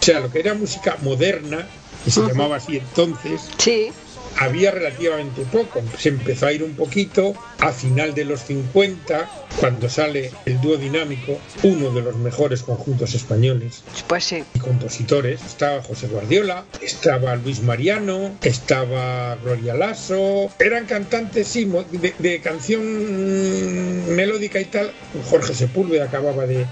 O 0.00 0.04
sea, 0.04 0.20
lo 0.20 0.30
que 0.30 0.40
era 0.40 0.54
música 0.54 0.98
moderna, 1.02 1.66
que 2.04 2.10
se 2.10 2.20
llamaba 2.20 2.56
así 2.56 2.76
entonces, 2.76 3.48
sí 3.58 3.90
había 4.38 4.70
relativamente 4.70 5.42
poco. 5.42 5.82
Se 5.98 6.08
empezó 6.08 6.46
a 6.46 6.52
ir 6.52 6.62
un 6.62 6.74
poquito 6.74 7.34
a 7.58 7.72
final 7.72 8.14
de 8.14 8.24
los 8.24 8.42
50, 8.42 9.30
cuando 9.60 9.88
sale 9.88 10.30
el 10.44 10.60
dúo 10.60 10.76
dinámico, 10.76 11.38
uno 11.62 11.90
de 11.90 12.02
los 12.02 12.16
mejores 12.16 12.62
conjuntos 12.62 13.14
españoles. 13.14 13.82
Pues 14.06 14.24
sí. 14.24 14.44
Y 14.54 14.58
compositores. 14.58 15.42
Estaba 15.44 15.82
José 15.82 16.08
Guardiola, 16.08 16.64
estaba 16.80 17.36
Luis 17.36 17.62
Mariano, 17.62 18.36
estaba 18.42 19.36
Gloria 19.36 19.74
Lasso. 19.74 20.50
Eran 20.58 20.86
cantantes, 20.86 21.48
sí, 21.48 21.70
de, 22.18 22.40
canción 22.40 24.14
melódica 24.14 24.60
y 24.60 24.64
tal. 24.66 24.92
Jorge 25.30 25.54
Sepúlveda 25.54 26.04
acababa 26.04 26.46
de. 26.46 26.66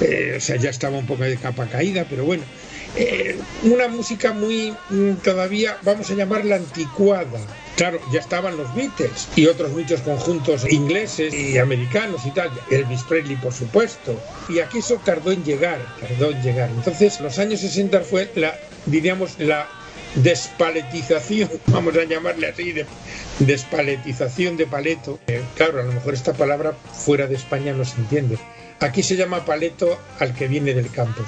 Eh, 0.00 0.34
o 0.36 0.40
sea, 0.40 0.56
ya 0.56 0.70
estaba 0.70 0.96
un 0.96 1.06
poco 1.06 1.24
de 1.24 1.36
capa 1.36 1.66
caída, 1.66 2.06
pero 2.08 2.24
bueno 2.24 2.44
eh, 2.96 3.38
una 3.62 3.88
música 3.88 4.32
muy 4.32 4.74
mm, 4.90 5.14
todavía, 5.22 5.78
vamos 5.82 6.10
a 6.10 6.14
llamarla 6.14 6.56
anticuada. 6.56 7.38
Claro, 7.76 8.00
ya 8.12 8.18
estaban 8.18 8.56
los 8.56 8.74
Beatles 8.74 9.28
y 9.36 9.46
otros 9.46 9.70
muchos 9.70 10.00
conjuntos 10.00 10.70
ingleses 10.70 11.32
y 11.32 11.58
americanos 11.58 12.26
y 12.26 12.32
tal. 12.32 12.50
Elvis 12.70 13.04
Presley, 13.04 13.36
por 13.36 13.52
supuesto. 13.52 14.20
Y 14.48 14.58
aquí 14.58 14.78
eso 14.78 15.00
tardó 15.04 15.30
en 15.30 15.44
llegar, 15.44 15.78
tardó 16.00 16.32
en 16.32 16.42
llegar. 16.42 16.70
Entonces, 16.70 17.20
los 17.20 17.38
años 17.38 17.60
60 17.60 18.00
fue 18.00 18.30
la, 18.34 18.58
diríamos, 18.86 19.38
la 19.38 19.68
despaletización, 20.16 21.50
vamos 21.66 21.94
a 21.96 22.02
llamarle 22.02 22.48
así, 22.48 22.72
de, 22.72 22.84
despaletización 23.38 24.56
de 24.56 24.66
paleto. 24.66 25.20
Eh, 25.28 25.42
claro, 25.54 25.80
a 25.80 25.84
lo 25.84 25.92
mejor 25.92 26.14
esta 26.14 26.32
palabra 26.32 26.72
fuera 26.92 27.28
de 27.28 27.36
España 27.36 27.72
no 27.74 27.84
se 27.84 27.96
entiende 27.98 28.38
Aquí 28.80 29.02
se 29.02 29.16
llama 29.16 29.44
paleto 29.44 29.98
al 30.20 30.34
que 30.34 30.46
viene 30.46 30.72
del 30.72 30.90
campo, 30.90 31.24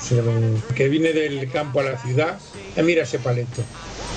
que 0.76 0.88
viene 0.88 1.12
del 1.12 1.50
campo 1.50 1.80
a 1.80 1.82
la 1.82 1.98
ciudad, 1.98 2.38
eh, 2.76 2.82
mira 2.82 3.02
ese 3.02 3.18
paleto. 3.18 3.62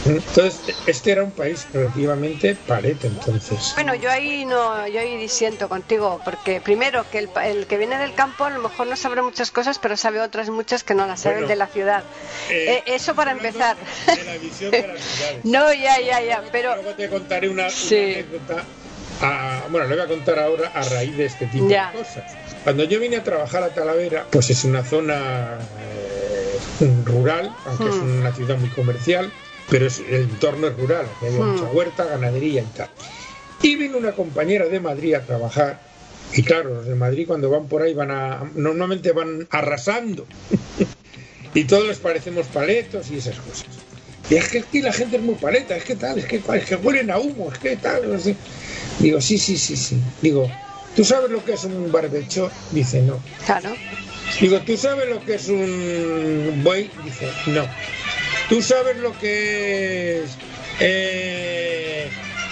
Entonces, 0.05 0.75
este 0.85 1.11
era 1.11 1.23
un 1.23 1.31
país 1.31 1.65
relativamente 1.73 2.55
paleto, 2.55 3.07
entonces. 3.07 3.71
Bueno, 3.75 3.95
yo 3.95 4.11
ahí 4.11 4.43
no, 4.45 4.87
yo 4.87 4.99
ahí 4.99 5.17
disiento 5.17 5.69
contigo, 5.69 6.19
porque 6.25 6.59
primero 6.59 7.05
que 7.09 7.19
el, 7.19 7.65
que 7.67 7.77
viene 7.77 7.97
del 7.97 8.13
campo 8.13 8.43
a 8.43 8.49
lo 8.49 8.59
mejor 8.59 8.87
no 8.87 8.95
sabe 8.97 9.21
muchas 9.21 9.49
cosas, 9.49 9.79
pero 9.79 9.95
sabe 9.95 10.19
otras 10.19 10.49
muchas 10.49 10.83
que 10.83 10.93
no 10.93 11.07
las 11.07 11.21
saben 11.21 11.47
de 11.47 11.55
la 11.55 11.67
ciudad. 11.67 12.03
Eh, 12.49 12.65
eh, 12.67 12.83
eso 12.87 13.15
para 13.15 13.31
empezar. 13.31 13.77
De 14.05 14.23
la 14.25 14.37
visión 14.37 14.71
de 14.71 14.87
las 14.87 15.01
ciudades. 15.01 15.39
no, 15.45 15.73
ya, 15.73 15.99
ya, 16.01 16.21
ya, 16.21 16.43
pero. 16.51 16.75
Luego 16.75 16.93
te 16.95 17.09
contaré 17.09 17.49
una, 17.49 17.67
anécdota. 17.67 18.63
Bueno, 19.69 19.87
le 19.87 19.95
voy 19.95 20.03
a 20.03 20.07
contar 20.07 20.39
ahora 20.39 20.71
a 20.73 20.83
raíz 20.83 21.15
de 21.17 21.25
este 21.25 21.45
tipo 21.47 21.67
de 21.67 21.79
cosas. 21.93 22.35
Cuando 22.63 22.83
yo 22.83 22.99
vine 22.99 23.17
a 23.17 23.23
trabajar 23.23 23.63
a 23.63 23.69
Talavera, 23.69 24.25
pues 24.29 24.49
es 24.49 24.63
una 24.63 24.83
zona 24.83 25.57
eh, 26.79 26.93
rural, 27.05 27.53
aunque 27.65 27.89
es 27.89 27.95
hmm. 27.95 28.19
una 28.19 28.33
ciudad 28.33 28.57
muy 28.57 28.69
comercial, 28.69 29.31
pero 29.69 29.85
es, 29.87 29.99
el 29.99 30.23
entorno 30.23 30.67
es 30.67 30.77
rural, 30.77 31.05
hay 31.21 31.31
hmm. 31.31 31.51
mucha 31.51 31.65
huerta, 31.65 32.05
ganadería 32.05 32.61
y 32.61 32.77
tal. 32.77 32.89
Y 33.61 33.75
vino 33.75 33.97
una 33.97 34.11
compañera 34.11 34.65
de 34.65 34.79
Madrid 34.79 35.15
a 35.15 35.21
trabajar, 35.21 35.79
y 36.33 36.43
claro, 36.43 36.73
los 36.73 36.85
de 36.85 36.95
Madrid 36.95 37.25
cuando 37.27 37.49
van 37.49 37.67
por 37.67 37.81
ahí 37.81 37.93
van 37.93 38.11
a, 38.11 38.43
normalmente 38.55 39.11
van 39.11 39.47
arrasando, 39.51 40.25
y 41.53 41.63
todos 41.65 41.87
les 41.87 41.99
parecemos 41.99 42.47
paletos 42.47 43.09
y 43.11 43.17
esas 43.17 43.37
cosas. 43.39 43.67
Y 44.29 44.35
es 44.35 44.49
que 44.49 44.59
aquí 44.59 44.81
la 44.81 44.93
gente 44.93 45.17
es 45.17 45.21
muy 45.21 45.35
paleta, 45.35 45.75
es 45.75 45.83
que 45.83 45.95
tal, 45.95 46.17
es 46.17 46.25
que, 46.25 46.37
es 46.37 46.65
que 46.65 46.75
huelen 46.75 47.11
a 47.11 47.19
humo, 47.19 47.51
es 47.51 47.59
que 47.59 47.75
tal. 47.75 48.03
Digo, 48.99 49.19
sí, 49.21 49.37
sí, 49.37 49.57
sí, 49.57 49.75
sí. 49.75 49.97
Digo, 50.21 50.49
¿Tú 50.95 51.03
sabes 51.03 51.31
lo 51.31 51.43
que 51.43 51.53
es 51.53 51.63
un 51.63 51.91
barbecho? 51.91 52.51
Dice, 52.71 53.01
no. 53.01 53.19
Claro. 53.45 53.75
Digo, 54.39 54.59
¿tú 54.61 54.77
sabes 54.77 55.09
lo 55.09 55.23
que 55.25 55.35
es 55.35 55.47
un 55.47 56.61
buey? 56.63 56.89
Dice, 57.03 57.27
no. 57.47 57.67
¿Tú 58.47 58.61
sabes 58.61 58.97
lo 58.97 59.17
que 59.17 60.23
es 60.23 60.31
eh, 60.79 62.07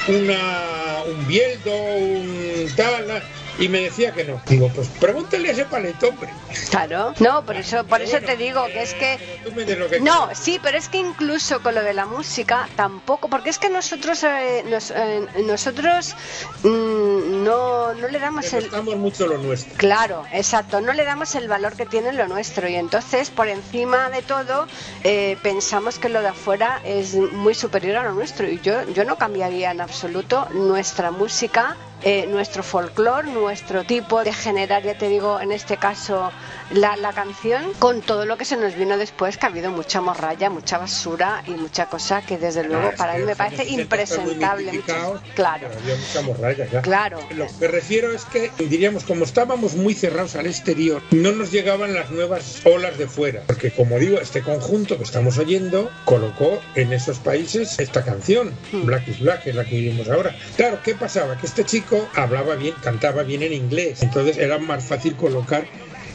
una, 0.08 1.04
un 1.06 1.28
bieldo, 1.28 1.76
un 1.76 2.68
tal? 2.76 3.22
Y 3.60 3.68
me 3.68 3.82
decía 3.82 4.12
que 4.12 4.24
no. 4.24 4.42
Digo, 4.48 4.70
pues 4.74 4.88
pregúntale 5.00 5.50
a 5.50 5.52
ese 5.52 5.66
paleto, 5.66 6.10
hombre. 6.10 6.30
Claro, 6.70 7.14
no, 7.20 7.46
por 7.46 7.56
eso, 7.56 7.86
por 7.86 8.02
eso 8.02 8.20
te 8.20 8.38
digo 8.38 8.66
que 8.68 8.82
es 8.82 8.94
que... 8.94 9.20
No, 10.02 10.30
sí, 10.34 10.60
pero 10.62 10.78
es 10.78 10.90
que 10.90 10.98
incluso 10.98 11.62
con 11.62 11.76
lo 11.76 11.84
de 11.84 11.94
la 11.94 12.06
música 12.06 12.68
tampoco, 12.76 13.30
porque 13.30 13.50
es 13.50 13.60
que 13.60 13.70
nosotros 13.70 14.24
eh, 14.24 14.64
eh, 14.66 15.28
nosotros 15.46 16.16
mm, 16.64 17.44
no, 17.44 17.94
no 17.94 18.08
le 18.08 18.20
damos 18.20 18.52
el... 18.54 18.66
Estamos 18.66 18.96
mucho 18.96 19.28
lo 19.28 19.38
nuestro. 19.38 19.74
Claro, 19.78 20.26
exacto, 20.32 20.82
no 20.82 20.94
le 20.94 21.04
damos 21.04 21.36
el 21.36 21.48
valor 21.48 21.76
que 21.76 21.86
tiene 21.86 22.14
lo 22.14 22.28
nuestro 22.28 22.68
y 22.68 22.76
entonces 22.76 23.30
por 23.30 23.48
encima 23.48 24.10
de 24.10 24.22
todo 24.22 24.68
eh, 25.04 25.38
pensamos 25.42 26.00
que 26.00 26.10
lo 26.10 26.22
de 26.22 26.30
afuera 26.30 26.82
es 26.84 27.16
muy 27.16 27.54
superior 27.54 27.98
a 27.98 28.04
lo 28.04 28.14
nuestro 28.14 28.48
y 28.48 28.60
yo, 28.62 28.90
yo 28.92 29.04
no 29.06 29.18
cambiaría 29.18 29.72
en 29.72 29.82
absoluto 29.82 30.48
nuestra 30.54 31.12
música 31.12 31.76
eh, 32.04 32.26
nuestro 32.28 32.64
folclore, 32.64 33.32
nuestro 33.32 33.84
tipo 33.84 34.24
de 34.24 34.34
generar, 34.34 34.84
ya 34.84 34.98
te 34.98 35.08
digo, 35.08 35.40
en 35.40 35.52
este 35.52 35.78
caso, 35.78 36.32
la, 36.72 36.96
la, 36.96 37.14
canción, 37.14 37.74
con 37.78 38.02
todo 38.02 38.26
lo 38.26 38.38
que 38.38 38.46
se 38.46 38.58
nos 38.58 38.76
vino 38.76 38.98
después, 38.98 39.38
que 39.38 39.46
ha 39.46 39.50
habido 39.50 39.70
mucha 39.72 40.02
morralla, 40.02 40.50
mucha 40.50 40.78
basura 40.78 41.44
y 41.46 41.52
mucha 41.52 41.86
cosa 41.88 42.22
que 42.22 42.38
desde 42.38 42.64
luego 42.64 42.92
para 42.98 43.18
él 43.18 43.26
me 43.26 43.36
parece 43.36 43.68
impresentable. 43.68 44.82
claro. 45.36 45.68
había 45.68 45.96
mucha 45.96 46.22
morralla 46.22 46.66
ya. 46.66 46.82
Claro. 46.82 47.20
Lo 47.36 47.46
que 47.60 47.68
refiero 47.68 48.12
es 48.12 48.26
que, 48.26 48.52
diríamos, 48.58 49.04
como 49.04 49.24
estábamos 49.24 49.76
muy 49.76 49.94
cerrados 49.94 50.36
al 50.36 50.48
exterior, 50.48 51.04
no 51.12 51.32
nos 51.34 51.52
llegaban 51.52 51.94
las 51.94 52.10
nuevas 52.10 52.62
olas 52.66 52.98
de 52.98 53.08
fuera. 53.08 53.44
Porque, 53.48 53.72
como 53.72 54.00
digo, 54.00 54.20
este 54.20 54.42
conjunto 54.42 54.98
que 54.98 55.04
estamos 55.04 55.38
oyendo 55.38 55.92
colocó 56.06 56.60
en 56.76 56.94
esos 56.94 57.20
países 57.20 57.80
esta 57.80 58.04
canción, 58.04 58.54
hmm. 58.72 58.86
Black 58.86 59.08
is 59.08 59.20
Black, 59.20 59.44
que 59.44 59.50
es 59.52 59.56
la 59.56 59.66
que 59.66 59.76
vivimos 59.76 60.10
ahora. 60.10 60.36
Claro, 60.56 60.80
¿qué 60.84 60.96
pasaba? 60.96 61.38
Que 61.38 61.46
este 61.46 61.64
chico 61.64 61.91
hablaba 62.16 62.56
bien, 62.56 62.76
cantaba 62.82 63.24
bien 63.24 63.44
en 63.44 63.54
inglés, 63.54 64.02
entonces 64.02 64.38
era 64.38 64.58
más 64.58 64.84
fácil 64.84 65.16
colocar 65.16 65.66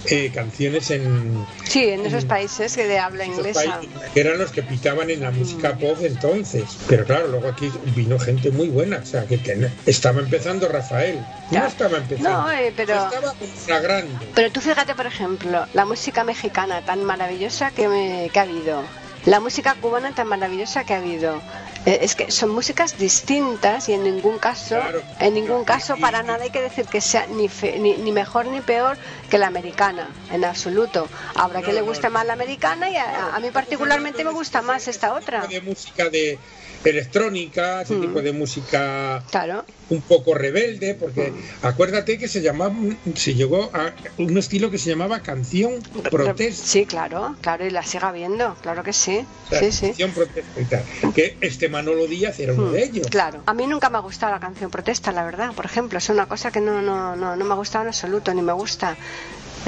eh, 0.09 0.31
canciones 0.33 0.91
en... 0.91 1.45
Sí, 1.65 1.85
en 1.85 2.07
esos 2.07 2.25
países 2.25 2.77
que 2.77 2.87
de 2.87 2.99
habla 2.99 3.25
inglesa. 3.25 3.81
Eran 4.15 4.39
los 4.39 4.53
que 4.53 4.63
pitaban 4.63 5.11
en 5.11 5.21
la 5.21 5.31
música 5.31 5.73
mm. 5.73 5.79
pop 5.79 5.99
entonces. 6.03 6.65
Pero 6.89 7.05
claro, 7.05 7.29
luego 7.29 7.49
aquí 7.49 7.71
vino 7.95 8.19
gente 8.19 8.51
muy 8.51 8.69
buena. 8.69 8.99
O 9.03 9.07
sea, 9.07 9.27
que, 9.27 9.41
estaba 9.87 10.21
empezando 10.21 10.69
Rafael. 10.69 11.19
No 11.51 11.67
estaba 11.67 11.99
empezando. 11.99 12.31
No, 12.31 12.53
eh, 12.53 12.73
pero... 12.77 12.95
Estaba 12.95 13.35
consagrando. 13.35 14.21
Pero 14.35 14.53
tú 14.53 14.61
fíjate, 14.61 14.95
por 14.95 15.07
ejemplo, 15.07 15.67
la 15.75 15.85
música 15.85 16.25
mexicana 16.25 16.83
tan 16.83 17.05
maravillosa 17.05 17.71
que, 17.73 17.89
me, 17.89 18.31
que 18.33 18.39
ha 18.39 18.43
habido. 18.43 18.83
La 19.25 19.41
música 19.41 19.75
cubana 19.81 20.15
tan 20.15 20.29
maravillosa 20.29 20.85
que 20.85 20.95
ha 20.95 20.99
habido. 20.99 21.41
Eh, 21.87 22.01
es 22.03 22.17
que 22.17 22.33
son 22.33 22.51
músicas 22.51 22.99
distintas 22.99 23.89
y 23.89 23.93
en 23.93 24.03
ningún 24.03 24.39
caso, 24.39 24.77
en 25.21 25.35
ningún 25.35 25.65
caso 25.65 25.97
para 25.99 26.25
nada 26.25 26.43
hay 26.43 26.51
que 26.51 26.61
decir 26.61 26.87
que 26.87 27.01
sea 27.01 27.29
ni, 27.29 27.49
ni, 27.79 28.11
mejor 28.11 28.47
ni 28.47 28.61
peor 28.61 28.99
que 29.31 29.39
la 29.39 29.47
americana, 29.47 30.09
en 30.33 30.45
absoluto. 30.45 31.09
Habrá 31.37 31.63
que 31.63 31.73
le 31.73 31.83
guste 31.83 32.11
más 32.11 32.27
la 32.27 32.33
americana 32.33 32.91
y 32.91 32.97
a, 32.97 33.39
mí 33.41 33.53
particularmente 33.53 34.25
me 34.25 34.33
gusta 34.33 34.63
más 34.63 34.89
esta 34.89 35.15
otra. 35.15 35.47
De 35.47 35.61
música 35.61 36.11
de 36.11 36.41
electrónica, 36.91 37.83
ese 37.83 37.97
tipo 37.97 38.23
de 38.23 38.33
música 38.33 39.23
Claro. 39.31 39.65
un 39.91 40.01
poco 40.03 40.35
rebelde, 40.35 40.95
porque 40.95 41.33
acuérdate 41.63 42.19
que 42.19 42.29
se 42.29 42.41
llamaba, 42.43 42.75
se 43.15 43.35
llegó 43.35 43.71
a 43.73 43.93
un 44.19 44.37
estilo 44.39 44.71
que 44.71 44.79
se 44.79 44.91
llamaba 44.91 45.21
canción 45.21 45.81
protesta. 46.11 46.67
Sí, 46.67 46.87
claro, 46.87 47.37
claro, 47.41 47.67
y 47.67 47.71
la 47.71 47.83
siga 47.83 48.13
viendo, 48.13 48.55
claro 48.63 48.83
que 48.83 48.93
sí. 48.93 49.25
O 49.47 49.49
sea, 49.51 49.61
Sí, 49.61 49.73
sí. 49.73 49.87
Canción 49.89 50.11
protesta. 50.13 50.83
Que 51.15 51.37
este 51.41 51.69
Manolo 51.69 52.07
Díaz 52.07 52.39
era 52.41 52.53
uno 52.53 52.71
de 52.71 52.85
ellos. 52.85 53.07
Claro, 53.09 53.43
a 53.47 53.55
mí 53.55 53.67
nunca 53.67 53.91
me 53.91 53.99
ha 53.99 54.01
gustado 54.01 54.33
la 54.33 54.41
canción 54.41 54.71
protesta, 54.71 55.13
la 55.13 55.25
verdad. 55.25 55.53
Por 55.55 55.65
ejemplo, 55.67 55.99
es 55.99 56.09
una 56.09 56.27
cosa 56.27 56.51
que 56.51 56.61
no, 56.61 56.83
no, 56.83 57.15
no, 57.17 57.37
no 57.37 57.45
me 57.45 57.53
ha 57.53 57.57
gustado 57.57 57.83
en 57.85 57.89
absoluto, 57.89 58.33
ni 58.35 58.43
me 58.43 58.53
gusta. 58.53 58.97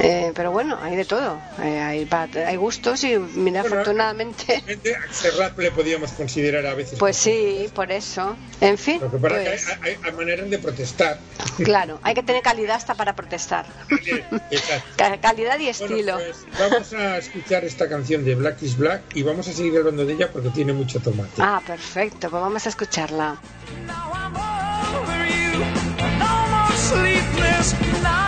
Eh, 0.00 0.32
pero 0.34 0.52
bueno, 0.52 0.78
hay 0.80 0.94
de 0.96 1.04
todo. 1.04 1.38
Eh, 1.60 1.80
hay, 1.80 2.08
hay 2.46 2.56
gustos 2.56 3.02
y, 3.04 3.18
mira, 3.18 3.62
Bueno, 3.62 3.74
afortunadamente. 3.76 4.62
A 5.08 5.12
Serrat 5.12 5.58
le 5.58 5.70
podíamos 5.72 6.12
considerar 6.12 6.64
a 6.66 6.74
veces. 6.74 6.98
Pues 6.98 7.16
sí, 7.16 7.68
por 7.74 7.90
eso. 7.90 8.36
En 8.60 8.78
fin, 8.78 9.00
Lo 9.00 9.10
que 9.10 9.18
pasa 9.18 9.34
pues, 9.36 9.48
es 9.48 9.66
que 9.66 9.72
hay, 9.72 9.94
hay- 9.94 9.98
hay 10.04 10.12
maneras 10.12 10.48
de 10.50 10.58
protestar. 10.58 11.18
claro, 11.64 11.98
hay 12.02 12.14
que 12.14 12.22
tener 12.22 12.42
calidad 12.42 12.76
hasta 12.76 12.94
para 12.94 13.14
protestar. 13.16 13.66
Exacto. 14.50 14.88
Ca- 14.96 15.18
calidad 15.20 15.54
y 15.58 15.64
Bueno, 15.64 15.70
estilo. 15.70 16.14
pues 16.14 16.46
vamos 16.58 16.92
a 16.92 17.18
escuchar 17.18 17.64
esta 17.64 17.88
canción 17.88 18.24
de 18.24 18.34
Black 18.36 18.62
is 18.62 18.76
Black 18.76 19.02
y 19.14 19.22
vamos 19.24 19.48
a 19.48 19.52
seguir 19.52 19.76
hablando 19.78 20.04
de 20.06 20.12
ella 20.14 20.30
porque 20.32 20.50
tiene 20.50 20.72
mucho 20.72 21.00
tomate. 21.00 21.32
Ah, 21.38 21.60
perfecto, 21.66 22.30
pues 22.30 22.40
vamos 22.42 22.64
a 22.66 22.68
escucharla. 22.68 23.36
Now 23.86 24.12
I'm 24.14 24.34
over 24.36 25.26
you. 25.28 25.58
No 26.18 26.46
more 26.48 26.76
sleepless 26.76 27.74
nights 28.02 28.27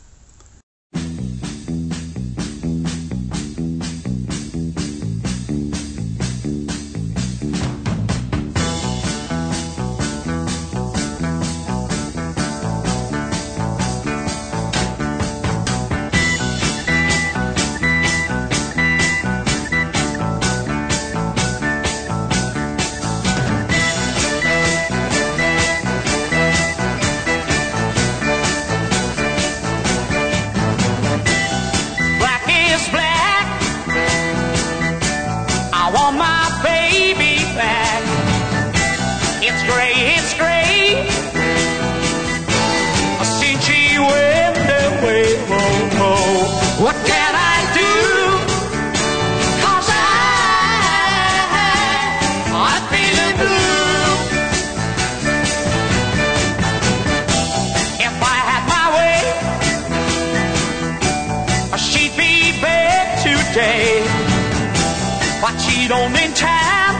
don't 65.87 66.15
entice. 66.15 66.90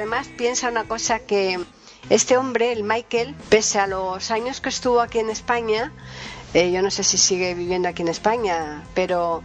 Además, 0.00 0.28
piensa 0.28 0.70
una 0.70 0.84
cosa 0.84 1.18
que 1.18 1.60
este 2.08 2.38
hombre, 2.38 2.72
el 2.72 2.84
Michael, 2.84 3.36
pese 3.50 3.78
a 3.78 3.86
los 3.86 4.30
años 4.30 4.62
que 4.62 4.70
estuvo 4.70 5.02
aquí 5.02 5.18
en 5.18 5.28
España, 5.28 5.92
eh, 6.54 6.72
yo 6.72 6.80
no 6.80 6.90
sé 6.90 7.04
si 7.04 7.18
sigue 7.18 7.52
viviendo 7.52 7.86
aquí 7.86 8.00
en 8.00 8.08
España, 8.08 8.82
pero 8.94 9.42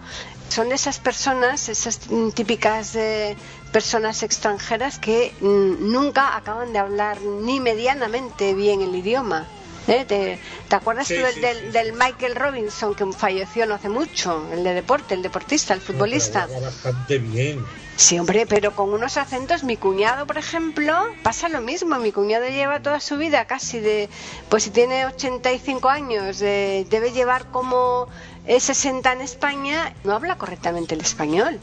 son 0.47 0.69
de 0.69 0.75
esas 0.75 0.99
personas, 0.99 1.67
esas 1.67 1.99
típicas 2.33 2.95
eh, 2.95 3.35
personas 3.73 4.23
extranjeras 4.23 4.97
que 4.97 5.33
nunca 5.41 6.37
acaban 6.37 6.71
de 6.71 6.79
hablar 6.79 7.19
ni 7.19 7.59
medianamente 7.59 8.53
bien 8.53 8.81
el 8.81 8.95
idioma. 8.95 9.49
¿Eh? 9.87 10.05
¿Te, 10.07 10.39
te 10.67 10.75
acuerdas 10.75 11.07
Sí, 11.07 11.15
tú 11.15 11.21
del, 11.21 11.33
sí, 11.35 11.39
del- 11.41 11.57
sí, 11.57 11.63
sí. 11.67 11.71
del 11.71 11.93
Michael 11.93 12.35
Robinson 12.35 12.95
que 12.95 13.05
falleció 13.13 13.65
no 13.65 13.75
hace 13.75 13.89
mucho? 13.89 14.47
El 14.51 14.63
de 14.63 14.73
deporte, 14.73 15.13
el 15.13 15.21
deportista, 15.21 15.73
el 15.73 15.81
futbolista. 15.81 16.47
Pero 16.47 16.61
bastante 16.61 17.19
bien. 17.19 17.63
Sí, 17.97 18.19
hombre, 18.19 18.45
pero 18.45 18.75
con 18.75 18.91
unos 18.93 19.15
acentos, 19.15 19.63
mi 19.63 19.77
cuñado, 19.77 20.27
por 20.27 20.37
ejemplo, 20.37 20.93
pasa 21.23 21.47
lo 21.47 21.61
mismo. 21.61 21.97
Mi 21.99 22.11
cuñado 22.11 22.45
lleva 22.47 22.81
toda 22.81 22.99
su 22.99 23.15
vida 23.17 23.45
casi 23.45 23.79
de, 23.79 24.09
pues 24.49 24.63
si 24.63 24.69
tiene 24.71 25.05
85 25.05 25.87
años, 25.87 26.41
eh, 26.41 26.85
debe 26.89 27.11
llevar 27.13 27.45
como 27.51 28.09
eh, 28.47 28.59
60 28.59 29.13
en 29.13 29.21
España, 29.21 29.93
no 30.03 30.13
habla 30.13 30.35
correctamente 30.37 30.93
el 30.95 31.01
español. 31.01 31.57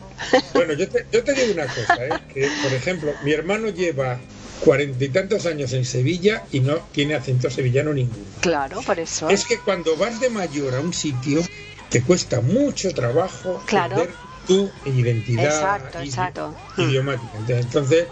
Bueno, 0.54 0.72
yo 0.72 0.88
te, 0.88 1.06
yo 1.12 1.22
te 1.22 1.34
digo 1.34 1.52
una 1.52 1.66
cosa, 1.74 1.96
¿eh? 2.06 2.18
que 2.32 2.48
por 2.62 2.72
ejemplo, 2.72 3.12
mi 3.24 3.32
hermano 3.32 3.68
lleva 3.68 4.18
cuarenta 4.64 5.04
y 5.04 5.08
tantos 5.08 5.46
años 5.46 5.72
en 5.72 5.84
Sevilla 5.84 6.44
y 6.52 6.60
no 6.60 6.76
tiene 6.92 7.14
acento 7.14 7.50
sevillano 7.50 7.92
ninguno. 7.92 8.24
claro, 8.40 8.80
por 8.82 8.98
eso. 8.98 9.28
Es 9.28 9.44
que 9.44 9.58
cuando 9.58 9.96
vas 9.96 10.20
de 10.20 10.30
mayor 10.30 10.74
a 10.74 10.80
un 10.80 10.92
sitio, 10.92 11.42
te 11.90 12.02
cuesta 12.02 12.40
mucho 12.40 12.92
trabajo 12.94 13.62
Claro. 13.66 13.96
perder 13.96 14.14
tu 14.46 14.70
identidad 14.84 15.44
Exacto, 15.44 15.98
exacto. 16.00 16.54
idiomática. 16.76 17.38
Entonces, 17.38 18.06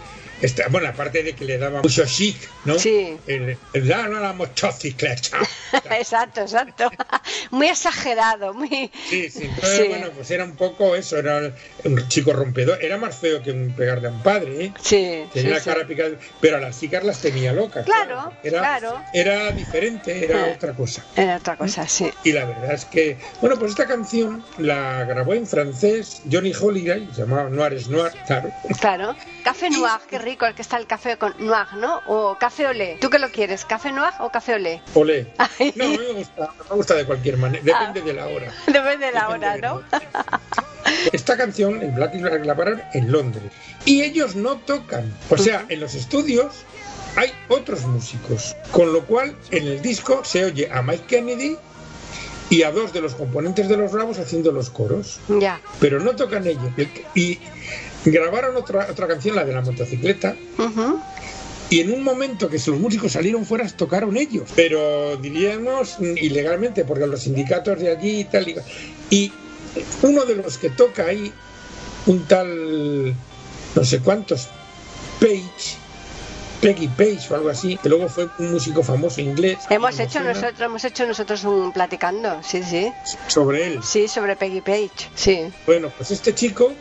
bueno, 0.69 0.87
aparte 0.89 1.23
de 1.23 1.33
que 1.33 1.45
le 1.45 1.57
daba 1.57 1.81
mucho 1.81 2.05
chic, 2.05 2.37
¿no? 2.65 2.77
Sí. 2.79 3.17
El, 3.27 3.57
el, 3.73 3.93
"Ah, 3.93 4.07
no 4.07 4.19
la 4.19 4.33
motocicleta. 4.33 5.37
exacto, 5.99 6.41
exacto. 6.41 6.89
muy 7.51 7.67
exagerado, 7.67 8.53
muy... 8.53 8.91
Sí, 9.09 9.29
sí. 9.29 9.43
Entonces, 9.43 9.77
Sí. 9.81 9.87
bueno, 9.87 10.07
pues 10.15 10.29
era 10.31 10.43
un 10.43 10.55
poco 10.55 10.95
eso, 10.95 11.17
era 11.17 11.53
un 11.83 12.07
chico 12.09 12.33
rompedor. 12.33 12.83
Era 12.83 12.97
más 12.97 13.15
feo 13.15 13.41
que 13.41 13.51
un 13.51 13.73
pegarle 13.75 14.07
a 14.07 14.11
un 14.11 14.21
padre, 14.23 14.65
¿eh? 14.65 14.73
Sí, 14.81 15.23
Tenía 15.33 15.49
sí, 15.49 15.53
la 15.55 15.59
sí. 15.59 15.69
cara 15.69 15.87
picada, 15.87 16.11
pero 16.39 16.57
a 16.57 16.59
las 16.59 16.79
chicas 16.79 17.03
las 17.03 17.19
tenía 17.19 17.53
locas. 17.53 17.85
Claro, 17.85 18.33
Era, 18.43 18.59
claro. 18.59 19.01
Era 19.13 19.51
diferente, 19.51 20.23
era 20.25 20.47
Eh. 20.49 20.53
otra 20.55 20.73
cosa. 20.73 21.03
Era 21.15 21.37
otra 21.37 21.55
cosa, 21.57 21.87
sí. 21.87 22.11
Y 22.23 22.31
la 22.31 22.45
verdad 22.45 22.73
es 22.73 22.85
que, 22.85 23.17
bueno, 23.41 23.57
pues 23.57 23.71
esta 23.71 23.87
canción 23.87 24.43
la 24.57 25.03
grabó 25.05 25.33
en 25.33 25.45
francés 25.47 26.21
Johnny 26.31 26.53
Holiday, 26.59 27.07
se 27.13 27.21
llamaba 27.21 27.49
Noir 27.49 27.73
es 27.73 27.87
Noir, 27.87 28.11
claro. 28.27 28.51
Claro. 28.79 29.15
Café 29.43 29.69
noir, 29.69 29.99
qué 30.09 30.17
rico 30.19 30.30
el 30.39 30.55
que 30.55 30.61
está 30.61 30.77
el 30.77 30.87
café 30.87 31.17
con 31.17 31.33
noir, 31.39 31.67
¿no? 31.77 32.01
O 32.07 32.37
café 32.37 32.67
olé. 32.67 32.97
¿Tú 32.99 33.09
qué 33.09 33.19
lo 33.19 33.31
quieres? 33.31 33.65
¿Café 33.65 33.91
noir 33.91 34.13
o 34.19 34.29
café 34.29 34.55
olé? 34.55 34.81
Olé. 34.93 35.33
Ay. 35.37 35.73
No, 35.75 35.87
me 35.87 36.13
gusta, 36.13 36.53
me 36.69 36.75
gusta 36.75 36.95
de 36.95 37.05
cualquier 37.05 37.37
manera, 37.37 37.63
depende 37.63 38.01
de 38.01 38.13
la 38.13 38.27
hora. 38.27 38.51
Depende 38.67 39.05
de 39.07 39.11
la 39.11 39.27
Depende 39.27 39.47
hora, 39.47 39.55
de 39.55 39.61
¿no? 39.61 39.83
Esta 41.11 41.37
canción, 41.37 41.81
el 41.81 41.91
Black 41.91 42.15
la 42.15 42.37
grabaron 42.37 42.81
en 42.93 43.11
Londres. 43.11 43.51
Y 43.85 44.03
ellos 44.03 44.35
no 44.35 44.57
tocan. 44.57 45.13
O 45.29 45.37
sea, 45.37 45.65
en 45.69 45.79
los 45.79 45.95
estudios 45.95 46.65
hay 47.15 47.31
otros 47.47 47.85
músicos. 47.85 48.55
Con 48.71 48.93
lo 48.93 49.05
cual, 49.05 49.35
en 49.51 49.67
el 49.67 49.81
disco 49.81 50.23
se 50.23 50.45
oye 50.45 50.69
a 50.71 50.81
Mike 50.81 51.05
Kennedy 51.07 51.57
y 52.49 52.63
a 52.63 52.71
dos 52.71 52.93
de 52.93 53.01
los 53.01 53.15
componentes 53.15 53.69
de 53.69 53.77
los 53.77 53.91
Bravos 53.91 54.19
haciendo 54.19 54.51
los 54.51 54.69
coros. 54.69 55.19
Ya. 55.27 55.61
Pero 55.79 55.99
no 55.99 56.15
tocan 56.15 56.45
ellos. 56.45 56.69
Y 57.15 57.39
grabaron 58.05 58.55
otra, 58.57 58.87
otra 58.89 59.07
canción, 59.07 59.35
la 59.35 59.45
de 59.45 59.53
la 59.53 59.61
motocicleta, 59.61 60.35
y 61.71 61.79
en 61.79 61.89
un 61.89 62.03
momento 62.03 62.49
que 62.49 62.57
los 62.57 62.77
músicos 62.79 63.13
salieron 63.13 63.45
fuera 63.45 63.65
tocaron 63.69 64.17
ellos, 64.17 64.49
pero 64.57 65.15
diríamos 65.15 65.99
mm, 65.99 66.17
ilegalmente 66.17 66.83
porque 66.83 67.07
los 67.07 67.21
sindicatos 67.21 67.79
de 67.79 67.89
allí 67.89 68.19
y 68.19 68.23
tal. 68.25 68.61
Y, 69.09 69.31
uno 70.01 70.25
de 70.25 70.35
los 70.35 70.57
que 70.57 70.69
toca 70.69 71.05
ahí, 71.05 71.31
un 72.07 72.25
tal 72.25 73.15
no 73.73 73.85
sé 73.85 73.99
cuántos, 73.99 74.49
Page, 75.21 75.77
Peggy 76.59 76.89
Page 76.89 77.21
o 77.29 77.35
algo 77.35 77.49
así, 77.49 77.77
que 77.77 77.87
luego 77.87 78.09
fue 78.09 78.27
un 78.39 78.51
músico 78.51 78.83
famoso 78.83 79.21
inglés. 79.21 79.59
Hemos 79.69 79.97
hecho 79.97 80.19
suena 80.19 80.33
nosotros, 80.33 80.59
hemos 80.59 80.83
hecho 80.83 81.07
nosotros 81.07 81.43
un 81.45 81.71
platicando, 81.71 82.41
sí, 82.43 82.63
sí. 82.63 82.91
sobre 83.27 83.67
él. 83.67 83.79
Sí, 83.81 84.09
sobre 84.09 84.35
Peggy 84.35 84.59
Page, 84.59 85.09
sí. 85.15 85.47
Bueno, 85.65 85.89
pues 85.97 86.11
este 86.11 86.35
chico 86.35 86.73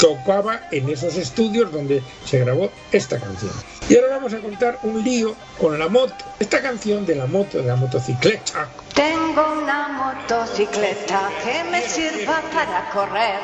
tocaba 0.00 0.62
en 0.70 0.88
esos 0.88 1.16
estudios 1.16 1.70
donde 1.72 2.02
se 2.24 2.38
grabó 2.38 2.70
esta 2.90 3.18
canción. 3.18 3.52
Y 3.88 3.96
ahora 3.96 4.08
vamos 4.16 4.32
a 4.34 4.38
contar 4.38 4.78
un 4.82 5.02
lío 5.04 5.34
con 5.58 5.78
la 5.78 5.88
moto. 5.88 6.14
Esta 6.38 6.60
canción 6.62 7.04
de 7.06 7.16
la 7.16 7.26
moto, 7.26 7.58
de 7.58 7.64
la 7.64 7.76
motocicleta, 7.76 8.68
Tengo 8.94 9.52
una 9.62 9.88
motocicleta 9.88 11.30
que 11.44 11.64
me 11.70 11.82
sirva 11.82 12.40
para 12.52 12.88
correr, 12.90 13.38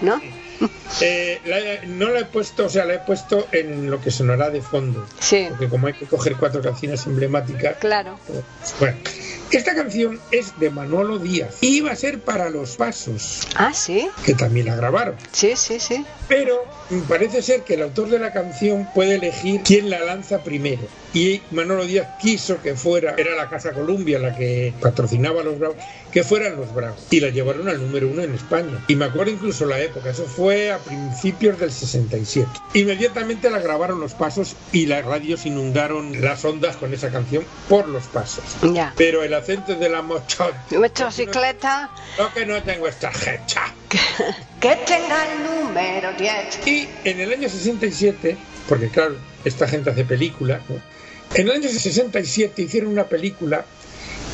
¿no? 0.00 0.20
eh, 1.00 1.40
la- 1.44 1.86
no 1.88 2.08
la 2.10 2.20
he 2.20 2.24
puesto, 2.24 2.66
o 2.66 2.68
sea, 2.68 2.84
la 2.84 2.94
he 2.94 2.98
puesto 3.00 3.46
en 3.52 3.90
lo 3.90 4.00
que 4.00 4.10
sonará 4.10 4.50
de 4.50 4.60
fondo. 4.62 5.06
Sí, 5.20 5.46
Porque 5.50 5.68
como 5.68 5.86
hay 5.88 5.94
que 5.94 6.06
coger 6.06 6.36
cuatro 6.36 6.62
canciones 6.62 7.04
emblemáticas, 7.06 7.76
claro. 7.78 8.18
bueno. 8.80 8.96
Esta 9.52 9.74
canción 9.74 10.18
es 10.30 10.58
de 10.58 10.70
Manolo 10.70 11.18
Díaz 11.18 11.58
y 11.60 11.76
iba 11.76 11.92
a 11.92 11.96
ser 11.96 12.20
para 12.20 12.48
los 12.48 12.76
pasos, 12.76 13.40
Ah, 13.54 13.72
sí, 13.74 14.08
que 14.24 14.34
también 14.34 14.66
la 14.66 14.76
grabaron. 14.76 15.14
sí, 15.32 15.52
sí, 15.56 15.78
sí. 15.78 16.04
Pero 16.26 16.64
mm, 16.90 17.00
parece 17.02 17.42
ser 17.42 17.62
que 17.62 17.74
el 17.74 17.82
autor 17.82 18.08
de 18.08 18.18
la 18.18 18.32
canción 18.32 18.88
puede 18.94 19.16
elegir 19.16 19.60
quién 19.62 19.90
la 19.90 20.00
lanza 20.00 20.42
primero. 20.42 20.82
Y 21.14 21.42
Manolo 21.50 21.84
Díaz 21.84 22.08
quiso 22.20 22.60
que 22.62 22.74
fuera, 22.74 23.14
era 23.18 23.34
la 23.34 23.48
Casa 23.48 23.72
Columbia 23.72 24.18
la 24.18 24.34
que 24.34 24.72
patrocinaba 24.80 25.42
a 25.42 25.44
los 25.44 25.58
Bravos, 25.58 25.76
que 26.10 26.24
fueran 26.24 26.56
los 26.56 26.74
Bravos. 26.74 27.06
Y 27.10 27.20
la 27.20 27.28
llevaron 27.28 27.68
al 27.68 27.80
número 27.80 28.08
uno 28.08 28.22
en 28.22 28.34
España. 28.34 28.82
Y 28.88 28.96
me 28.96 29.04
acuerdo 29.04 29.32
incluso 29.32 29.66
la 29.66 29.78
época, 29.80 30.10
eso 30.10 30.24
fue 30.24 30.72
a 30.72 30.78
principios 30.78 31.58
del 31.58 31.70
67. 31.70 32.48
Inmediatamente 32.74 33.50
la 33.50 33.58
grabaron 33.58 34.00
los 34.00 34.14
pasos 34.14 34.56
y 34.72 34.86
las 34.86 35.04
radios 35.04 35.44
inundaron 35.46 36.20
las 36.22 36.44
ondas 36.44 36.76
con 36.76 36.94
esa 36.94 37.10
canción 37.10 37.44
por 37.68 37.88
los 37.88 38.04
pasos. 38.04 38.44
Ya. 38.72 38.94
Pero 38.96 39.22
el 39.22 39.34
acento 39.34 39.74
de 39.74 39.88
la 39.88 40.02
moto, 40.02 40.50
Motocicleta 40.70 41.90
no 42.18 42.32
que 42.32 42.46
no 42.46 42.62
tengo 42.62 42.88
esta 42.88 43.12
jecha. 43.12 43.62
que, 43.88 43.98
que 44.60 44.76
tenga 44.86 45.26
el 45.32 45.42
número 45.44 46.12
10. 46.14 46.66
Y 46.66 46.88
en 47.04 47.20
el 47.20 47.32
año 47.32 47.48
67, 47.48 48.36
porque 48.68 48.88
claro, 48.88 49.16
esta 49.44 49.66
gente 49.68 49.90
hace 49.90 50.04
películas, 50.04 50.60
¿no? 50.68 50.76
en 51.34 51.48
el 51.48 51.52
año 51.54 51.68
67 51.68 52.60
hicieron 52.62 52.92
una 52.92 53.04
película 53.04 53.64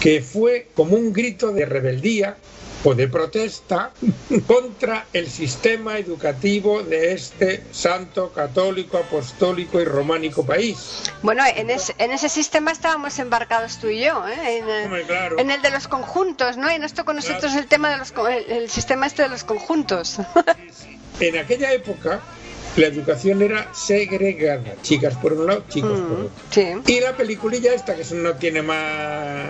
que 0.00 0.20
fue 0.22 0.68
como 0.74 0.96
un 0.96 1.12
grito 1.12 1.52
de 1.52 1.64
rebeldía 1.66 2.36
o 2.84 2.94
de 2.94 3.08
protesta 3.08 3.90
contra 4.46 5.06
el 5.12 5.28
sistema 5.28 5.98
educativo 5.98 6.82
de 6.84 7.12
este 7.12 7.64
santo, 7.72 8.32
católico, 8.32 8.98
apostólico 8.98 9.80
y 9.80 9.84
románico 9.84 10.46
país. 10.46 11.02
Bueno, 11.22 11.42
en, 11.56 11.70
ese- 11.70 11.94
en 11.98 12.12
ese 12.12 12.28
sistema 12.28 12.70
estábamos 12.70 13.18
embarcados 13.18 13.78
tú 13.78 13.88
y 13.88 14.00
yo, 14.04 14.26
¿eh? 14.28 14.58
En, 14.58 14.68
el- 14.68 14.84
Hombre, 14.86 15.02
claro. 15.04 15.38
en 15.40 15.50
el 15.50 15.60
de 15.62 15.70
los 15.70 15.88
conjuntos, 15.88 16.56
¿no? 16.56 16.72
Y 16.72 16.78
nos 16.78 16.94
tocó 16.94 17.12
nosotros 17.12 17.54
el 17.56 17.66
tema 17.66 17.90
de 17.90 17.96
los 17.98 18.12
co- 18.12 18.28
el, 18.28 18.44
el 18.48 18.70
sistema 18.70 19.06
este 19.08 19.22
de 19.22 19.28
los 19.28 19.42
conjuntos. 19.44 20.18
En 21.20 21.36
aquella 21.36 21.72
época 21.72 22.20
la 22.76 22.86
educación 22.86 23.42
era 23.42 23.72
segregada, 23.74 24.74
chicas 24.82 25.14
por 25.16 25.32
un 25.32 25.46
lado, 25.46 25.64
chicos 25.68 25.98
por 26.00 26.12
otro. 26.12 26.30
sí. 26.50 26.66
Y 26.86 27.00
la 27.00 27.16
peliculilla 27.16 27.72
esta, 27.74 27.94
que 27.94 28.04
no 28.14 28.34
tiene 28.34 28.62
más 28.62 29.46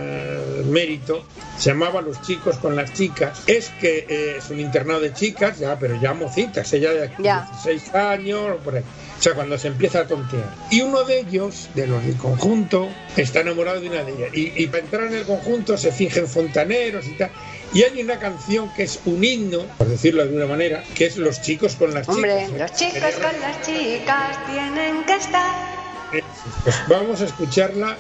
mérito, 0.67 1.25
se 1.59 1.71
llamaba 1.71 2.01
Los 2.01 2.23
chicos 2.23 2.57
con 2.59 2.77
las 2.77 2.93
chicas. 2.95 3.43
Es 3.47 3.71
que 3.81 4.07
eh, 4.09 4.35
es 4.39 4.49
un 4.51 4.61
internado 4.61 5.01
de 5.01 5.13
chicas, 5.13 5.59
ya, 5.59 5.79
pero 5.79 6.01
ya 6.01 6.15
mocitas, 6.15 6.73
ella 6.73 6.93
de 6.93 7.11
Ya. 7.19 7.49
16 7.65 7.95
años 7.95 8.41
o 8.55 8.57
por 8.59 8.77
ahí. 8.77 8.85
O 9.19 9.23
sea, 9.23 9.35
cuando 9.35 9.59
se 9.59 9.69
empieza 9.69 10.01
a 10.01 10.07
tontear. 10.07 10.55
Y 10.71 10.81
uno 10.83 11.03
de 11.03 11.21
ellos, 11.21 11.69
de 11.75 11.89
los 11.89 12.05
del 12.05 12.17
conjunto, 12.17 12.89
está 13.17 13.41
enamorado 13.41 13.81
de 13.81 13.89
una 13.89 14.05
de 14.05 14.13
ellas. 14.13 14.31
Y, 14.33 14.53
y 14.63 14.67
para 14.69 14.85
entrar 14.85 15.05
en 15.09 15.15
el 15.15 15.25
conjunto 15.25 15.77
se 15.77 15.91
fingen 15.91 16.29
fontaneros 16.29 17.07
y 17.09 17.13
tal. 17.13 17.31
Y 17.75 17.83
hay 17.83 18.01
una 18.03 18.19
canción 18.19 18.73
que 18.75 18.85
es 18.85 19.01
un 19.05 19.23
himno, 19.23 19.61
por 19.77 19.87
decirlo 19.89 20.23
de 20.23 20.29
alguna 20.29 20.47
manera, 20.47 20.83
que 20.95 21.07
es 21.07 21.17
Los 21.17 21.43
chicos 21.43 21.75
con 21.77 21.93
las 21.93 22.09
Hombre, 22.09 22.47
chicas. 22.47 22.61
los 22.61 22.73
chicos 22.79 23.15
con 23.15 23.41
las 23.41 23.63
chicas 23.67 24.47
tienen 24.47 25.05
que 25.05 25.15
estar. 25.17 25.79
Eh, 26.13 26.23
Pues 26.65 26.77
vamos 26.89 27.21
a 27.21 27.27
escucharla 27.27 27.99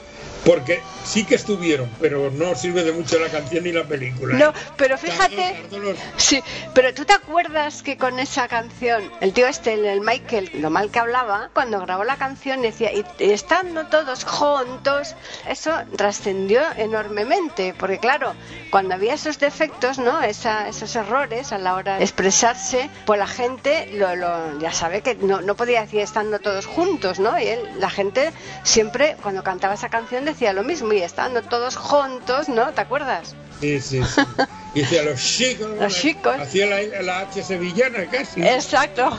porque 0.49 0.81
sí 1.05 1.25
que 1.27 1.35
estuvieron, 1.35 1.91
pero 2.01 2.31
no 2.31 2.55
sirve 2.55 2.83
de 2.83 2.93
mucho 2.93 3.19
la 3.19 3.29
canción 3.29 3.65
ni 3.65 3.73
la 3.73 3.85
película. 3.85 4.35
¿eh? 4.35 4.39
No, 4.39 4.55
pero 4.79 4.97
Tardó- 4.97 5.07
fíjate, 5.13 5.63
tardó 5.71 5.79
los- 5.79 5.99
Sí, 6.17 6.43
pero 6.73 6.95
tú 6.95 7.05
te 7.05 7.13
acuerdas 7.13 7.83
que 7.83 7.99
con 7.99 8.19
esa 8.19 8.49
canción, 8.49 9.13
el 9.21 9.35
tío 9.35 9.47
este, 9.47 9.75
el- 9.75 9.85
el 9.85 10.01
Michael, 10.01 10.51
lo 10.55 10.71
mal 10.71 10.91
que 10.91 11.01
hablaba, 11.01 11.51
cuando 11.53 11.79
grabó 11.81 12.05
la 12.05 12.17
canción 12.17 12.63
decía, 12.63 12.91
y, 12.95 13.05
y 13.19 13.31
estando 13.33 13.89
todos 13.89 14.25
juntos, 14.25 15.15
eso 15.47 15.73
trascendió 15.97 16.63
enormemente, 16.79 17.75
porque 17.79 17.99
claro, 17.99 18.33
cuando 18.71 18.95
había 18.95 19.13
esos 19.15 19.39
defectos, 19.39 19.99
¿no? 19.99 20.23
Esa- 20.23 20.67
esos 20.69 20.97
errores 20.97 21.53
a 21.53 21.59
la 21.59 21.75
hora 21.75 21.99
de 21.99 22.05
expresarse, 22.05 22.89
pues 23.05 23.19
la 23.19 23.27
gente 23.27 23.91
lo, 23.93 24.17
lo- 24.17 24.59
ya 24.61 24.73
sabe 24.73 25.03
que 25.03 25.15
no, 25.15 25.43
no 25.43 25.57
podía 25.57 25.83
decir 25.83 26.01
estando 26.01 26.39
todos 26.39 26.65
juntos, 26.65 27.19
¿no? 27.19 27.39
Y 27.39 27.49
él, 27.49 27.61
la 27.79 27.91
gente 27.91 28.33
siempre, 28.63 29.17
cuando 29.23 29.43
cantaba 29.45 29.75
esa 29.75 29.91
canción, 29.91 30.25
decía 30.25 30.38
hacía 30.38 30.53
lo 30.53 30.62
mismo 30.62 30.92
y 30.92 30.98
estando 31.03 31.42
todos 31.42 31.74
juntos, 31.74 32.48
¿no? 32.48 32.72
¿Te 32.72 32.81
acuerdas? 32.81 33.35
Sí, 33.61 33.81
sí, 33.81 34.01
sí. 34.05 34.22
Y 34.74 34.83
hacía 34.83 35.03
los 35.03 35.20
chicos. 35.20 35.68
los 35.81 35.94
chicos. 35.96 36.37
Hacía 36.38 36.66
la, 36.66 37.03
la, 37.03 37.20
H 37.20 37.42
sevillana 37.42 38.07
casi. 38.09 38.40
Exacto. 38.46 39.18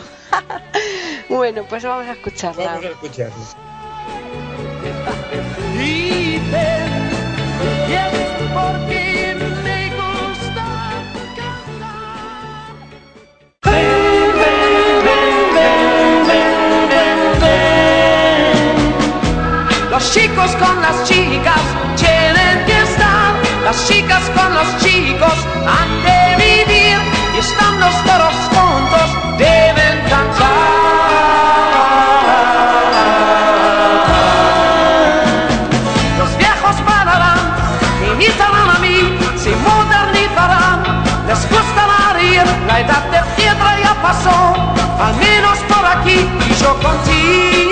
bueno, 1.29 1.65
pues 1.67 1.83
vamos 1.83 2.07
a 2.07 2.13
escucharla. 2.13 2.65
Vamos 2.65 2.85
a 2.85 2.89
escucharla. 2.89 3.35
Los 19.99 20.13
chicos 20.13 20.55
con 20.55 20.81
las 20.81 21.03
chicas 21.03 21.59
tienen 21.97 22.65
que 22.65 22.81
estar, 22.83 23.33
las 23.65 23.85
chicas 23.85 24.23
con 24.33 24.53
los 24.53 24.77
chicos 24.77 25.33
han 25.67 26.03
de 26.03 26.35
vivir 26.37 26.97
y 27.35 27.37
estando 27.37 27.85
todos 28.07 28.33
juntos 28.47 29.37
deben 29.37 29.99
cantar. 30.07 30.47
Los 36.17 36.37
viejos 36.37 36.75
pararán, 36.87 37.39
imitarán 38.13 38.69
a 38.69 38.79
mí, 38.79 39.17
se 39.35 39.53
modernizarán, 39.53 41.03
les 41.27 41.41
gustará 41.51 42.13
reír, 42.13 42.45
la 42.67 42.79
edad 42.79 43.03
de 43.11 43.21
piedra 43.35 43.77
ya 43.83 43.93
pasó, 44.01 44.55
al 45.03 45.15
menos 45.17 45.57
por 45.67 45.85
aquí 45.85 46.25
y 46.49 46.53
yo 46.55 46.73
contigo. 46.75 47.68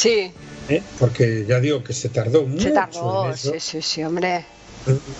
Sí, 0.00 0.32
¿eh? 0.70 0.82
porque 0.98 1.44
ya 1.46 1.60
digo 1.60 1.84
que 1.84 1.92
se 1.92 2.08
tardó 2.08 2.46
mucho 2.46 2.68
se 2.68 2.70
tardó. 2.70 3.26
en 3.26 3.32
eso. 3.32 3.52
Sí, 3.52 3.60
sí, 3.60 3.82
sí, 3.82 4.02
hombre. 4.02 4.46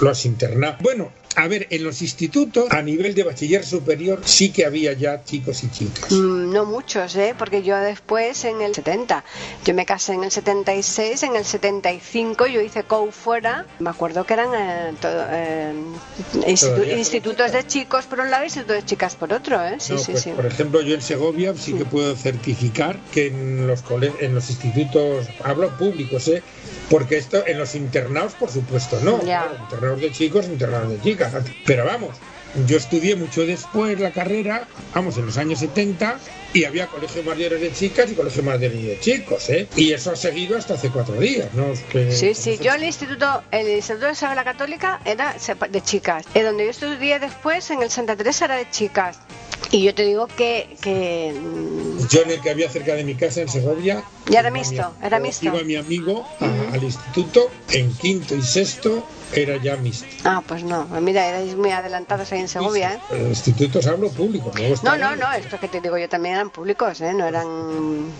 Los 0.01 0.25
internados. 0.27 0.81
Bueno, 0.81 1.12
a 1.37 1.46
ver, 1.46 1.66
en 1.70 1.85
los 1.85 2.03
institutos, 2.03 2.66
a 2.70 2.83
nivel 2.83 3.14
de 3.14 3.23
bachiller 3.23 3.64
superior, 3.64 4.20
sí 4.25 4.51
que 4.51 4.64
había 4.66 4.92
ya 4.94 5.23
chicos 5.25 5.62
y 5.62 5.70
chicas. 5.70 6.11
Mm, 6.11 6.53
No 6.53 6.64
muchos, 6.64 7.14
¿eh? 7.16 7.35
Porque 7.38 7.62
yo 7.62 7.77
después, 7.77 8.44
en 8.44 8.61
el 8.62 8.75
70, 8.75 9.23
yo 9.64 9.75
me 9.75 9.87
casé 9.87 10.14
en 10.14 10.25
el 10.25 10.31
76, 10.33 11.23
en 11.23 11.37
el 11.37 11.44
75 11.44 12.46
yo 12.46 12.61
hice 12.61 12.83
COU 12.83 13.12
fuera. 13.12 13.64
Me 13.79 13.90
acuerdo 13.90 14.25
que 14.25 14.35
eran 14.35 14.51
eh, 14.55 14.94
todo, 15.01 15.25
eh, 15.31 15.73
institu- 16.46 16.99
institutos 16.99 17.53
de 17.53 17.66
chicos 17.66 18.07
por 18.07 18.20
un 18.20 18.31
lado 18.31 18.42
y 18.44 18.46
institutos 18.46 18.77
de 18.77 18.85
chicas 18.85 19.14
por 19.14 19.33
otro, 19.33 19.64
¿eh? 19.64 19.77
Sí, 19.79 19.92
No, 19.92 19.99
sí, 19.99 20.12
pues, 20.12 20.23
sí. 20.25 20.31
Por 20.31 20.46
ejemplo, 20.46 20.81
yo 20.81 20.94
en 20.94 21.03
Segovia 21.03 21.55
sí 21.57 21.75
que 21.75 21.85
puedo 21.85 22.16
certificar 22.16 22.99
que 23.12 23.29
en 23.29 23.66
los 23.66 23.85
en 24.20 24.35
los 24.35 24.51
institutos, 24.51 25.27
hablo 25.44 25.77
públicos, 25.79 26.27
¿eh? 26.29 26.42
porque 26.88 27.18
esto 27.18 27.44
en 27.46 27.57
los 27.59 27.75
internados, 27.77 28.33
por 28.35 28.51
supuesto, 28.51 28.99
no. 29.05 29.23
Ya. 29.25 29.49
Claro, 29.50 29.64
internados 29.64 30.00
de 30.00 30.12
chicos, 30.12 30.46
internados 30.46 30.90
de 30.90 31.00
chicas. 31.00 31.32
Pero 31.66 31.84
vamos, 31.84 32.16
yo 32.66 32.76
estudié 32.76 33.16
mucho 33.16 33.46
después 33.46 33.98
la 34.00 34.10
carrera, 34.12 34.66
vamos, 34.94 35.16
en 35.18 35.26
los 35.26 35.36
años 35.38 35.58
70, 35.60 36.18
y 36.52 36.64
había 36.64 36.86
colegios 36.88 37.24
mayores 37.24 37.60
de 37.60 37.72
chicas 37.72 38.10
y 38.10 38.14
colegios 38.14 38.44
mayores 38.44 38.82
de 38.82 38.98
chicos, 39.00 39.48
¿eh? 39.50 39.68
Y 39.76 39.92
eso 39.92 40.10
ha 40.12 40.16
seguido 40.16 40.56
hasta 40.58 40.74
hace 40.74 40.90
cuatro 40.90 41.14
días, 41.20 41.52
¿no? 41.54 41.66
Que- 41.92 42.10
Sí, 42.10 42.34
sí, 42.34 42.58
yo 42.60 42.74
el 42.74 42.82
instituto, 42.84 43.42
el 43.52 43.68
instituto 43.68 44.06
de 44.06 44.12
Isabel 44.12 44.36
la 44.36 44.44
Católica 44.44 45.00
era 45.04 45.36
de 45.70 45.80
chicas. 45.82 46.24
Y 46.34 46.40
donde 46.40 46.64
yo 46.64 46.70
estudié 46.70 47.18
después, 47.20 47.70
en 47.70 47.82
el 47.82 47.90
Santa 47.90 48.16
Teresa, 48.16 48.46
era 48.46 48.56
de 48.56 48.68
chicas. 48.70 49.18
Y 49.72 49.84
yo 49.84 49.94
te 49.94 50.02
digo 50.04 50.26
que, 50.26 50.76
que 50.80 51.32
mm, 51.38 51.89
Yo 52.08 52.22
en 52.22 52.30
el 52.30 52.40
que 52.40 52.50
había 52.50 52.68
cerca 52.70 52.94
de 52.94 53.04
mi 53.04 53.14
casa, 53.14 53.40
en 53.42 53.48
Segovia. 53.48 54.02
Ya 54.28 54.40
era 54.40 54.50
mixto, 54.50 54.94
mi- 55.00 55.06
era 55.06 55.18
mixto. 55.18 55.46
Iba 55.46 55.62
mi 55.64 55.76
amigo 55.76 56.24
a- 56.40 56.74
al 56.74 56.82
instituto, 56.84 57.50
en 57.72 57.92
quinto 57.94 58.34
y 58.36 58.42
sexto 58.42 59.04
era 59.34 59.56
ya 59.56 59.76
mixto. 59.76 60.06
Ah, 60.24 60.42
pues 60.46 60.62
no. 60.64 60.86
Mira, 61.00 61.26
erais 61.26 61.56
muy 61.56 61.70
adelantados 61.70 62.30
ahí 62.32 62.40
en 62.40 62.48
Segovia, 62.48 62.94
¿eh? 62.94 62.98
Los 63.10 63.28
institutos 63.28 63.86
hablo 63.86 64.10
público. 64.10 64.52
No, 64.56 64.60
estaban- 64.62 65.00
no, 65.00 65.16
no, 65.16 65.32
esto 65.32 65.58
que 65.58 65.68
te 65.68 65.80
digo 65.80 65.96
yo 65.98 66.08
también 66.08 66.34
eran 66.34 66.50
públicos, 66.50 67.00
¿eh? 67.00 67.12
No 67.14 67.26
eran, 67.26 67.46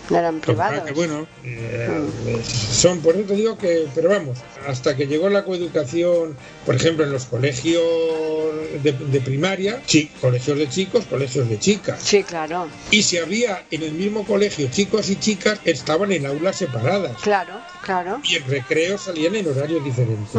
no 0.09 0.17
eran 0.17 0.39
privados. 0.41 0.83
que, 0.83 0.93
bueno, 0.93 1.27
eh, 1.43 2.41
son, 2.71 2.99
por 3.01 3.15
eso 3.15 3.25
te 3.27 3.35
digo 3.35 3.57
que, 3.57 3.87
pero 3.93 4.09
vamos, 4.09 4.37
hasta 4.67 4.95
que 4.95 5.07
llegó 5.07 5.29
la 5.29 5.43
coeducación, 5.45 6.35
por 6.65 6.75
ejemplo, 6.75 7.03
en 7.05 7.11
los 7.11 7.25
colegios 7.25 7.83
de, 8.83 8.91
de 8.93 9.21
primaria, 9.21 9.81
chi- 9.85 10.09
colegios 10.19 10.57
de 10.57 10.69
chicos, 10.69 11.05
colegios 11.05 11.47
de 11.49 11.59
chicas. 11.59 12.01
Sí, 12.01 12.23
claro, 12.23 12.69
Y 12.89 13.03
si 13.03 13.17
había 13.17 13.63
en 13.71 13.83
el 13.83 13.93
mismo 13.93 14.25
colegio 14.25 14.69
chicos 14.69 15.09
y 15.09 15.15
chicas, 15.15 15.59
estaban 15.63 16.11
en 16.11 16.25
aulas 16.25 16.57
separadas. 16.57 17.17
claro, 17.21 17.61
claro. 17.83 18.19
Y 18.23 18.35
en 18.35 18.47
recreo 18.47 18.97
salían 18.97 19.35
en 19.35 19.47
horarios 19.47 19.83
diferentes. 19.83 20.33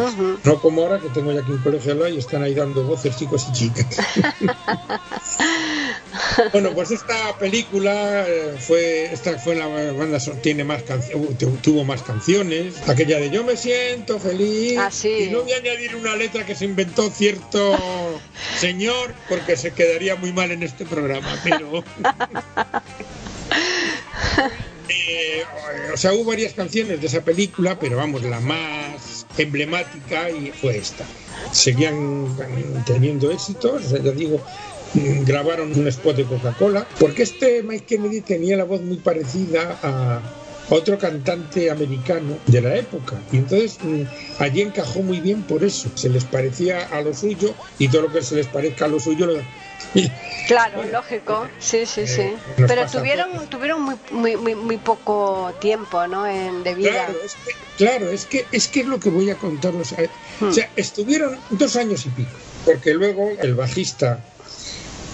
No 0.44 0.60
como 0.60 0.82
ahora 0.82 1.00
que 1.00 1.08
tengo 1.08 1.32
ya 1.32 1.40
aquí 1.40 1.52
un 1.52 1.62
colegio 1.62 1.92
al 1.92 2.00
lado 2.00 2.10
y 2.10 2.18
están 2.18 2.42
ahí 2.42 2.54
dando 2.54 2.84
voces 2.84 3.16
chicos 3.16 3.46
y 3.48 3.52
chicas. 3.52 3.96
bueno, 6.52 6.70
pues 6.74 6.90
esta 6.90 7.38
película 7.38 8.26
eh, 8.26 8.56
fue, 8.58 9.12
esta 9.12 9.38
fue 9.38 9.54
la 9.54 9.66
banda 9.66 10.18
tiene 10.42 10.64
más 10.64 10.82
tuvo 11.62 11.84
más 11.84 12.02
canciones. 12.02 12.88
Aquella 12.88 13.18
de 13.18 13.30
Yo 13.30 13.44
me 13.44 13.56
siento 13.56 14.18
feliz. 14.18 14.78
Ah, 14.78 14.90
sí. 14.90 15.28
Y 15.28 15.30
no 15.30 15.42
voy 15.42 15.52
a 15.52 15.56
añadir 15.56 15.96
una 15.96 16.16
letra 16.16 16.44
que 16.44 16.54
se 16.54 16.64
inventó 16.64 17.10
cierto 17.10 17.76
señor 18.58 19.14
porque 19.28 19.56
se 19.56 19.72
quedaría 19.72 20.16
muy 20.16 20.32
mal 20.32 20.50
en 20.50 20.62
este 20.62 20.84
programa, 20.84 21.38
pero. 21.42 21.84
Eh, 24.88 25.42
o 25.94 25.96
sea, 25.96 26.12
hubo 26.12 26.24
varias 26.24 26.52
canciones 26.52 27.00
de 27.00 27.06
esa 27.06 27.22
película, 27.22 27.78
pero 27.78 27.96
vamos, 27.96 28.22
la 28.24 28.40
más 28.40 29.26
emblemática 29.38 30.28
y 30.28 30.50
fue 30.50 30.76
esta. 30.76 31.04
Seguían 31.52 32.36
teniendo 32.84 33.30
éxitos, 33.30 33.90
ya 33.90 33.98
digo, 33.98 34.40
mm, 34.94 35.24
grabaron 35.24 35.72
un 35.72 35.86
spot 35.88 36.16
de 36.16 36.24
Coca-Cola, 36.24 36.86
porque 36.98 37.22
este 37.22 37.62
Mike 37.62 37.86
Kennedy 37.86 38.20
tenía 38.20 38.56
la 38.56 38.64
voz 38.64 38.82
muy 38.82 38.98
parecida 38.98 39.78
a 39.82 40.20
otro 40.72 40.98
cantante 40.98 41.70
americano 41.70 42.38
de 42.46 42.60
la 42.62 42.74
época 42.76 43.16
y 43.30 43.36
entonces 43.38 43.78
mm, 43.82 44.02
allí 44.38 44.62
encajó 44.62 45.02
muy 45.02 45.20
bien 45.20 45.42
por 45.42 45.62
eso 45.64 45.90
se 45.94 46.08
les 46.08 46.24
parecía 46.24 46.86
a 46.86 47.00
lo 47.02 47.12
suyo 47.14 47.54
y 47.78 47.88
todo 47.88 48.02
lo 48.02 48.12
que 48.12 48.22
se 48.22 48.36
les 48.36 48.46
parezca 48.46 48.86
a 48.86 48.88
lo 48.88 48.98
suyo 48.98 49.26
lo- 49.26 49.34
Claro, 50.46 50.82
lógico, 50.90 51.46
sí, 51.60 51.86
sí, 51.86 52.06
sí. 52.06 52.20
Eh, 52.22 52.36
nos 52.58 52.68
Pero 52.68 52.86
tuvieron, 52.86 53.46
tuvieron 53.48 53.80
muy, 53.82 53.94
muy, 54.10 54.36
muy, 54.36 54.54
muy 54.56 54.76
poco 54.76 55.52
tiempo, 55.60 56.06
¿no? 56.08 56.26
En, 56.26 56.64
de 56.64 56.74
vida. 56.74 56.90
Claro, 56.90 57.14
es 57.24 57.34
que, 57.34 57.52
claro, 57.84 58.10
es 58.10 58.24
que 58.26 58.46
es 58.50 58.68
que 58.68 58.80
es 58.80 58.86
lo 58.86 58.98
que 58.98 59.08
voy 59.10 59.30
a 59.30 59.36
contaros. 59.36 59.94
O 60.40 60.52
sea, 60.52 60.68
estuvieron 60.76 61.38
dos 61.50 61.76
años 61.76 62.06
y 62.06 62.10
pico, 62.10 62.30
porque 62.64 62.92
luego 62.94 63.30
el 63.40 63.54
bajista 63.54 64.24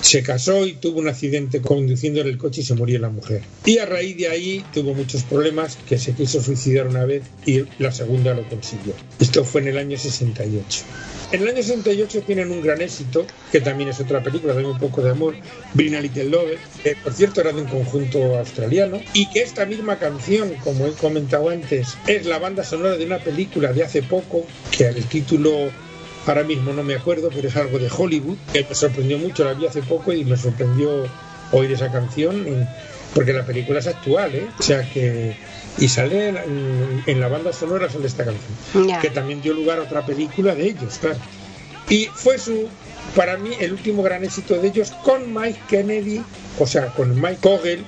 se 0.01 0.23
casó 0.23 0.67
y 0.67 0.75
tuvo 0.75 1.01
un 1.01 1.09
accidente 1.09 1.61
conduciendo 1.61 2.21
en 2.21 2.29
el 2.29 2.39
coche 2.39 2.61
y 2.61 2.65
se 2.65 2.75
murió 2.75 2.99
la 2.99 3.11
mujer. 3.11 3.43
Y 3.65 3.79
a 3.79 3.87
raíz 3.87 4.17
de 4.17 4.29
ahí 4.29 4.65
tuvo 4.73 4.95
muchos 4.95 5.23
problemas, 5.25 5.79
que 5.89 5.99
se 5.99 6.13
quiso 6.13 6.43
suicidar 6.43 6.87
una 6.87 7.05
vez 7.05 7.25
y 7.47 7.65
la 7.79 7.93
segunda 7.93 8.35
lo 8.35 8.49
consiguió. 8.49 8.95
Esto 9.19 9.45
fue 9.45 9.63
en 9.63 9.69
el 9.69 9.79
año 9.79 9.99
68. 9.99 10.85
En 11.31 11.43
el 11.43 11.49
año 11.49 11.63
68 11.63 12.23
tienen 12.23 12.51
un 12.51 12.63
gran 12.63 12.81
éxito, 12.81 13.27
que 13.53 13.61
también 13.61 13.91
es 13.91 14.01
otra 14.01 14.23
película, 14.23 14.55
de 14.55 14.65
un 14.65 14.79
poco 14.79 15.03
de 15.03 15.11
amor, 15.11 15.35
Brina 15.75 16.01
Little 16.01 16.25
Love, 16.25 16.59
que 16.83 16.97
por 16.97 17.13
cierto 17.13 17.43
era 17.43 17.53
de 17.53 17.61
un 17.61 17.69
conjunto 17.69 18.39
australiano, 18.39 18.99
y 19.13 19.29
que 19.29 19.43
esta 19.43 19.67
misma 19.67 19.99
canción, 19.99 20.55
como 20.65 20.87
he 20.87 20.93
comentado 20.93 21.51
antes, 21.51 21.99
es 22.07 22.25
la 22.25 22.39
banda 22.39 22.65
sonora 22.65 22.97
de 22.97 23.05
una 23.05 23.19
película 23.19 23.75
de 23.75 23.85
hace 23.85 24.03
poco, 24.03 24.47
que 24.75 24.87
el 24.87 25.05
título 25.05 25.71
ahora 26.29 26.45
mismo 26.45 26.73
no 26.73 26.83
me 26.83 26.95
acuerdo, 26.95 27.31
pero 27.35 27.49
es 27.49 27.57
algo 27.57 27.79
de 27.79 27.89
Hollywood, 27.95 28.37
que 28.53 28.65
me 28.69 28.75
sorprendió 28.75 29.19
mucho, 29.19 29.45
la 29.45 29.55
vi 29.55 29.67
hace 29.67 29.83
poco 29.83 30.13
y 30.13 30.25
me 30.25 30.37
sorprendió 30.37 31.07
oír 31.53 31.73
esa 31.73 31.91
canción, 31.91 32.45
porque 33.15 33.33
la 33.33 33.45
película 33.45 33.79
es 33.79 33.87
actual, 33.87 34.35
¿eh? 34.35 34.47
O 34.59 34.63
sea 34.63 34.89
que... 34.91 35.37
Y 35.79 35.87
sale 35.89 36.29
en, 36.31 37.05
en 37.07 37.21
la 37.21 37.29
banda 37.29 37.53
sonora 37.53 37.89
sale 37.89 38.07
esta 38.09 38.25
canción, 38.25 38.89
Ya. 38.89 39.01
que 39.01 39.11
también 39.11 39.41
dio 39.41 39.55
lugar 39.55 39.79
a 39.79 39.83
otra 39.83 40.05
película 40.05 40.55
de 40.55 40.65
ellos, 40.71 40.99
claro. 41.01 41.19
Y 41.89 42.07
fue 42.13 42.37
su, 42.39 42.69
para 43.15 43.37
mí, 43.39 43.51
el 43.61 43.73
último 43.73 44.03
gran 44.03 44.25
éxito 44.25 44.55
de 44.61 44.69
ellos 44.69 44.91
con 45.05 45.33
Mike 45.33 45.61
Kennedy, 45.69 46.21
o 46.59 46.67
sea, 46.67 46.87
con 46.89 47.15
Mike 47.21 47.39
Kogel, 47.41 47.85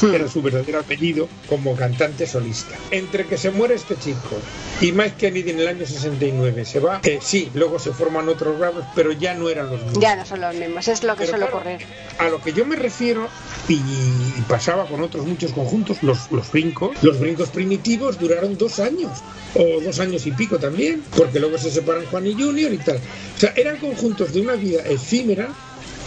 que 0.00 0.14
era 0.16 0.28
su 0.28 0.42
verdadero 0.42 0.80
apellido, 0.80 1.28
como 1.48 1.74
cantante 1.76 2.26
solista. 2.26 2.76
Entre 2.90 3.26
que 3.26 3.36
se 3.36 3.50
muere 3.50 3.74
este 3.74 3.96
chico 3.96 4.36
y 4.80 4.92
Mike 4.92 5.14
Kennedy 5.18 5.50
en 5.50 5.60
el 5.60 5.68
año 5.68 5.86
69 5.86 6.64
se 6.64 6.80
va, 6.80 7.00
eh, 7.04 7.18
sí, 7.20 7.50
luego 7.54 7.78
se 7.78 7.92
forman 7.92 8.28
otros 8.28 8.58
bravos, 8.58 8.84
pero 8.94 9.12
ya 9.12 9.34
no 9.34 9.48
eran 9.48 9.70
los 9.70 9.82
mismos. 9.82 10.02
Ya 10.02 10.16
no 10.16 10.24
son 10.24 10.40
los 10.40 10.54
mismos, 10.54 10.86
es 10.88 11.02
lo 11.02 11.14
que 11.14 11.20
Pero 11.24 11.30
suele 11.30 11.46
claro, 11.46 11.58
ocurrir. 11.58 11.86
A 12.18 12.28
lo 12.28 12.40
que 12.42 12.52
yo 12.52 12.64
me 12.64 12.76
refiero, 12.76 13.28
y, 13.68 13.74
y 13.74 14.44
pasaba 14.48 14.86
con 14.86 15.02
otros 15.02 15.26
muchos 15.26 15.52
conjuntos, 15.52 16.02
los, 16.02 16.30
los 16.30 16.50
brincos, 16.50 16.96
los 17.02 17.18
brincos 17.18 17.48
primitivos 17.50 18.18
duraron 18.18 18.56
dos 18.56 18.78
años, 18.80 19.18
o 19.54 19.80
dos 19.80 19.98
años 20.00 20.26
y 20.26 20.32
pico 20.32 20.58
también, 20.58 21.02
porque 21.16 21.40
luego 21.40 21.58
se 21.58 21.70
separan 21.70 22.06
Juan 22.06 22.26
y 22.26 22.34
Junior 22.34 22.72
y 22.72 22.78
tal. 22.78 22.96
O 23.36 23.40
sea, 23.40 23.52
eran 23.56 23.78
conjuntos 23.78 24.32
de 24.32 24.40
una 24.40 24.54
vida 24.54 24.82
efímera 24.82 25.48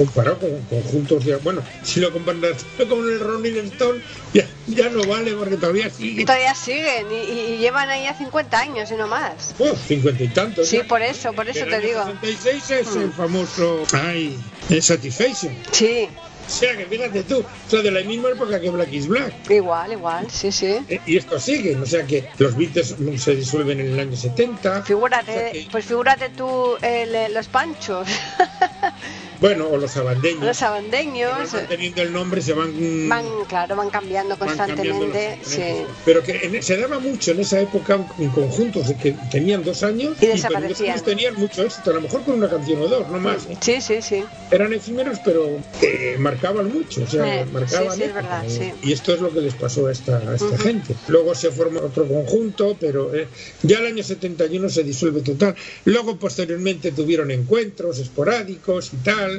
comparado 0.06 0.40
con 0.40 0.62
conjuntos 0.66 1.26
de... 1.26 1.36
Bueno, 1.38 1.62
si 1.84 2.00
lo 2.00 2.12
comparas 2.12 2.66
con 2.90 3.00
el 3.08 3.20
Rolling 3.20 3.58
Stone, 3.74 4.02
ya, 4.34 4.46
ya 4.68 4.90
no 4.90 5.04
vale 5.06 5.34
porque 5.34 5.58
todavía 5.58 5.90
sigue. 5.90 6.22
Y 6.22 6.26
todavía 6.26 6.56
siguen 6.56 7.08
y, 7.12 7.16
y- 7.32 7.58
llevan 7.58 7.90
ahí 7.90 8.08
a 8.08 8.14
50 8.14 8.60
años 8.60 8.92
y 8.92 8.96
no 8.96 9.08
más. 9.08 9.54
Oh, 9.60 9.76
cincuenta 9.76 10.24
y 10.24 10.28
tantos. 10.30 10.68
Sí, 10.68 10.78
ya. 10.78 10.84
por 10.88 11.02
eso, 11.02 11.34
por 11.34 11.48
eso 11.50 11.66
te 11.66 11.80
digo. 11.80 12.04
66 12.22 12.70
es 12.72 12.96
el 12.96 13.12
famoso... 13.12 13.84
Ay, 13.94 14.38
el 14.70 14.82
Satisfaction. 14.82 15.56
Sí, 15.72 16.08
O 16.48 16.50
sea, 16.54 16.76
que 16.76 16.86
fíjate 16.86 17.24
tú, 17.24 17.40
o 17.40 17.70
sea, 17.70 17.82
de 17.82 17.92
la 17.92 18.02
misma 18.02 18.30
época 18.30 18.60
que 18.60 18.70
Black 18.70 18.92
is 18.92 19.08
Black. 19.08 19.50
igual, 19.50 19.94
igual, 19.94 20.30
sí, 20.30 20.52
sí. 20.52 20.78
Eh, 20.90 21.00
Y 21.06 21.16
esto 21.18 21.40
sigue, 21.40 21.78
o 21.78 21.86
sea 21.86 22.06
que 22.06 22.28
los 22.40 22.58
Beatles 22.58 22.96
se 23.18 23.36
disuelven 23.36 23.80
en 23.80 23.94
el 23.94 24.00
año 24.00 24.18
70. 24.18 24.70
O 24.70 24.74
sea 24.74 24.84
Figúrate, 24.84 25.32
que- 25.54 25.68
pues 25.72 25.86
figúrate 25.86 26.30
tú 26.30 26.76
eh, 26.82 27.30
los 27.32 27.48
panchos, 27.48 28.08
bueno, 29.42 29.68
o 29.68 29.78
los 29.78 29.98
abandeños. 29.98 30.44
los 30.46 30.62
abandeños, 30.62 31.52
van 31.52 31.68
teniendo 31.68 32.02
el 32.04 32.14
nombre, 32.14 32.42
se 32.42 32.54
van. 32.54 33.10
van, 33.10 33.26
claro, 33.50 33.76
van 33.76 33.90
cambiando 33.90 34.38
van 34.38 34.56
cambiando 34.56 34.76
constantemente, 34.96 35.38
los 35.44 35.48
sí. 35.48 35.62
Pero 36.06 36.24
que 36.24 36.40
en- 36.44 36.64
se 36.64 36.78
daba 36.78 37.00
mucho 37.00 37.32
en 37.32 37.40
esa 37.42 37.60
época 37.60 38.00
en 38.20 38.30
conjuntos 38.30 38.88
de 38.88 38.96
que 38.96 39.12
tenían 39.32 39.64
dos 39.64 39.84
años 39.84 40.16
Y 40.22 40.28
dos 40.28 40.36
desaparecían. 40.36 41.02
tenían 41.04 41.36
mucho 41.36 41.64
éxito, 41.64 41.90
a 41.92 41.94
lo 41.96 42.02
mejor 42.02 42.24
con 42.24 42.36
una 42.36 42.50
canción 42.50 42.82
o 42.82 42.88
dos, 42.88 43.08
no 43.10 43.20
más. 43.20 43.48
¿eh? 43.50 43.58
Sí, 43.60 43.82
sí, 43.82 44.02
sí. 44.02 44.24
Eran 44.52 44.74
efímeros, 44.74 45.20
pero 45.26 45.60
eh, 45.82 46.16
marcaban 46.20 46.72
mucho, 46.72 47.04
o 47.04 47.08
sea, 47.08 47.42
Eh, 47.42 47.46
marcaban. 47.52 47.92
sí, 47.92 47.98
sí, 47.98 48.04
es 48.04 48.14
verdad, 48.14 48.44
sí. 48.48 48.72
Y 48.84 48.92
esto 48.94 49.14
es 49.16 49.22
lo 49.22 49.32
que 49.34 49.42
les 49.42 49.56
pasó 49.56 49.88
a 49.88 49.92
esta, 49.92 50.18
a 50.18 50.36
esta 50.36 50.58
gente. 50.60 50.94
Luego 51.08 51.34
se 51.34 51.50
forma 51.52 51.80
otro 51.82 52.08
conjunto, 52.08 52.78
pero 52.80 53.14
eh, 53.16 53.28
ya 53.64 53.80
el 53.80 53.88
año 53.88 54.04
71 54.04 54.70
se 54.70 54.84
disuelve 54.84 55.22
total. 55.22 55.56
Luego, 55.86 56.18
posteriormente, 56.18 56.92
tuvieron 56.92 57.32
encuentros 57.32 57.98
esporádicos 58.00 58.92
y 58.94 58.98
tal, 58.98 59.31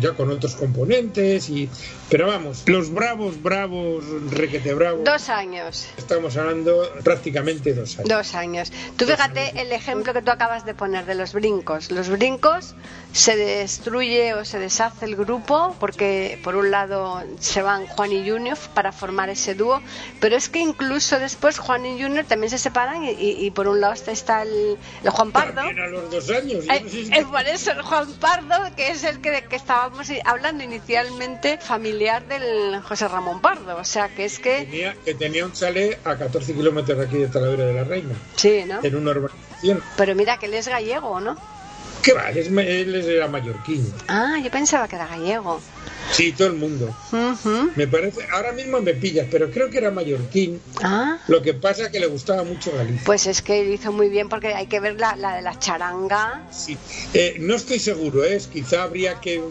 ya 0.00 0.12
con 0.12 0.30
otros 0.30 0.54
componentes. 0.54 1.48
y 1.50 1.68
Pero 2.08 2.26
vamos, 2.26 2.62
los 2.66 2.92
bravos, 2.92 3.42
bravos, 3.42 4.04
requete 4.30 4.74
bravos, 4.74 5.04
Dos 5.04 5.28
años. 5.28 5.86
estamos 5.96 6.36
hablando 6.36 6.90
prácticamente 7.04 7.74
dos 7.74 7.98
años. 7.98 8.08
Dos 8.08 8.34
años. 8.34 8.72
Tú 8.96 9.04
fíjate 9.06 9.60
el 9.60 9.72
ejemplo 9.72 10.12
que 10.14 10.22
tú 10.22 10.30
acabas 10.30 10.64
de 10.64 10.74
poner 10.74 11.04
de 11.06 11.14
los 11.14 11.32
brincos. 11.32 11.90
Los 11.90 12.08
brincos 12.08 12.74
se 13.12 13.36
destruye 13.36 14.32
o 14.34 14.44
se 14.44 14.58
deshace 14.58 15.04
el 15.04 15.16
grupo 15.16 15.76
porque 15.78 16.40
por 16.42 16.56
un 16.56 16.70
lado 16.70 17.22
se 17.40 17.60
van 17.60 17.86
Juan 17.86 18.10
y 18.10 18.28
Junior 18.28 18.56
para 18.74 18.90
formar 18.90 19.28
ese 19.28 19.54
dúo, 19.54 19.82
pero 20.20 20.34
es 20.36 20.48
que 20.48 20.60
incluso 20.60 21.18
después 21.18 21.58
Juan 21.58 21.84
y 21.84 22.00
Junior 22.02 22.24
también 22.24 22.50
se 22.50 22.56
separan 22.58 23.04
y, 23.04 23.10
y- 23.10 23.44
y 23.46 23.50
por 23.50 23.68
un 23.68 23.80
lado 23.82 23.92
está, 23.92 24.42
el, 24.42 24.78
el 25.04 25.10
Juan 25.10 25.30
Pardo. 25.30 25.56
También 25.56 25.80
a 25.80 25.86
los 25.88 26.10
dos 26.10 26.30
años. 26.30 26.64
yo 26.64 26.72
Eh, 26.72 26.80
no 26.82 26.88
sé 26.88 27.04
si- 27.04 27.10
Es 27.12 27.24
por 27.26 27.42
eso 27.46 27.72
el 27.72 27.82
Juan 27.82 28.12
Pardo, 28.14 28.56
que 28.76 28.90
es 28.90 29.04
el 29.04 29.20
que, 29.20 29.44
que 29.48 29.56
estábamos 29.56 30.08
hablando 30.24 30.64
inicialmente, 30.64 31.58
familiar 31.58 32.26
del 32.26 32.80
José 32.80 33.08
Ramón 33.08 33.40
Pardo. 33.42 33.76
O 33.76 33.84
sea, 33.84 34.08
que 34.08 34.24
es 34.24 34.38
que... 34.38 34.60
Tenía, 34.64 34.96
que 35.04 35.14
tenía 35.14 35.44
un 35.44 35.52
chalet 35.52 35.98
a 36.06 36.16
14 36.16 36.54
kilómetros 36.54 36.96
de 36.98 37.04
aquí 37.04 37.18
de 37.18 37.28
Talavera 37.28 37.64
de 37.66 37.74
la 37.74 37.84
Reina, 37.84 38.14
Sí, 38.36 38.64
¿no? 38.66 38.80
en 38.82 38.96
una 38.96 39.10
urbanización. 39.10 39.82
Pero 39.98 40.14
mira 40.14 40.38
que 40.38 40.46
él 40.46 40.54
es 40.54 40.66
gallego, 40.68 41.20
¿no? 41.20 41.36
¿Qué 42.02 42.12
va? 42.12 42.30
Él, 42.30 42.38
es, 42.38 42.48
él 42.48 42.94
era 42.94 43.28
mallorquín. 43.28 43.92
Ah, 44.08 44.38
yo 44.42 44.50
pensaba 44.50 44.88
que 44.88 44.96
era 44.96 45.06
gallego. 45.06 45.60
Sí, 46.10 46.32
todo 46.32 46.48
el 46.48 46.54
mundo. 46.54 46.94
Me 47.76 47.86
parece, 47.86 48.26
ahora 48.32 48.52
mismo 48.52 48.80
me 48.80 48.94
pillas, 48.94 49.26
pero 49.30 49.50
creo 49.50 49.70
que 49.70 49.78
era 49.78 49.90
mallorquín. 49.90 50.60
Ah, 50.82 51.18
Lo 51.28 51.40
que 51.42 51.54
pasa 51.54 51.84
es 51.84 51.88
que 51.90 52.00
le 52.00 52.06
gustaba 52.06 52.42
mucho 52.44 52.72
Galicia. 52.72 53.02
pues 53.06 53.26
es 53.26 53.40
que 53.42 53.64
hizo 53.64 53.92
muy 53.92 54.08
bien 54.08 54.28
porque 54.28 54.54
hay 54.54 54.66
que 54.66 54.80
ver 54.80 54.98
la, 55.00 55.16
la 55.16 55.36
de 55.36 55.42
la 55.42 55.58
charanga. 55.58 56.42
Sí. 56.50 56.76
Eh, 57.14 57.36
no 57.40 57.54
estoy 57.54 57.78
seguro, 57.78 58.24
¿eh? 58.24 58.40
quizá 58.52 58.82
habría 58.82 59.20
que... 59.20 59.42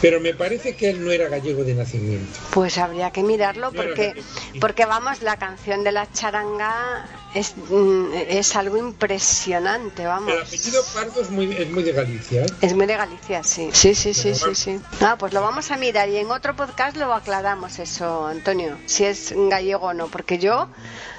Pero 0.00 0.20
me 0.20 0.34
parece 0.34 0.74
que 0.74 0.90
él 0.90 1.04
no 1.04 1.12
era 1.12 1.28
gallego 1.28 1.62
de 1.64 1.74
nacimiento. 1.74 2.38
Pues 2.50 2.78
habría 2.78 3.10
que 3.12 3.22
mirarlo 3.22 3.70
No 3.70 3.72
porque, 3.72 4.14
sí. 4.52 4.58
porque 4.58 4.86
vamos, 4.86 5.22
la 5.22 5.36
canción 5.36 5.84
de 5.84 5.92
la 5.92 6.10
charanga 6.12 7.06
es, 7.34 7.54
mm, 7.70 8.12
es 8.28 8.56
algo 8.56 8.76
impresionante, 8.76 10.04
vamos. 10.04 10.32
El 10.32 10.40
apellido 10.42 10.82
Pardo 10.92 11.20
es 11.22 11.30
muy, 11.30 11.52
es 11.52 11.70
muy 11.70 11.82
de 11.82 11.92
Galicia. 11.92 12.42
¿eh? 12.44 12.46
Es 12.60 12.74
muy 12.74 12.86
de 12.86 12.96
Galicia, 12.96 13.42
sí. 13.44 13.70
Sí, 13.72 13.94
sí, 13.94 14.12
sí, 14.14 14.34
sí, 14.34 14.40
bueno. 14.40 14.54
sí. 14.54 14.80
Ah, 15.00 15.16
pues 15.18 15.32
lo 15.32 15.40
vamos 15.40 15.70
a 15.70 15.76
mirar 15.82 16.08
y 16.08 16.16
en 16.16 16.30
otro 16.30 16.54
podcast 16.54 16.96
lo 16.96 17.12
aclaramos 17.12 17.80
eso, 17.80 18.26
Antonio, 18.28 18.78
si 18.86 19.04
es 19.04 19.34
gallego 19.50 19.86
o 19.88 19.94
no, 19.94 20.06
porque 20.06 20.38
yo 20.38 20.68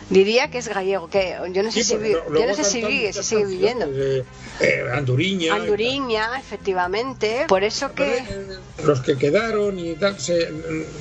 diría 0.10 0.50
que 0.50 0.60
es 0.60 0.70
gallego, 0.70 1.10
que 1.10 1.36
yo 1.52 1.64
no 1.64 1.70
sé 1.72 1.84
Sí, 1.84 1.90
si 1.92 1.98
vi- 1.98 2.14
yo 2.14 2.48
no 2.48 2.54
sé 2.56 2.64
si 2.64 2.82
vive, 2.82 3.12
si 3.12 3.24
sigue 3.24 3.46
viviendo. 3.46 3.86
eh, 3.92 4.24
eh, 4.62 4.86
Anduriña. 4.94 5.54
Anduriña, 5.56 6.40
efectivamente, 6.40 7.46
por 7.50 7.64
eso 7.66 7.94
que 7.94 8.24
Los 8.86 9.02
que 9.02 9.18
quedaron 9.18 9.78
y 9.80 9.96
tal 9.96 10.18
se, 10.18 10.50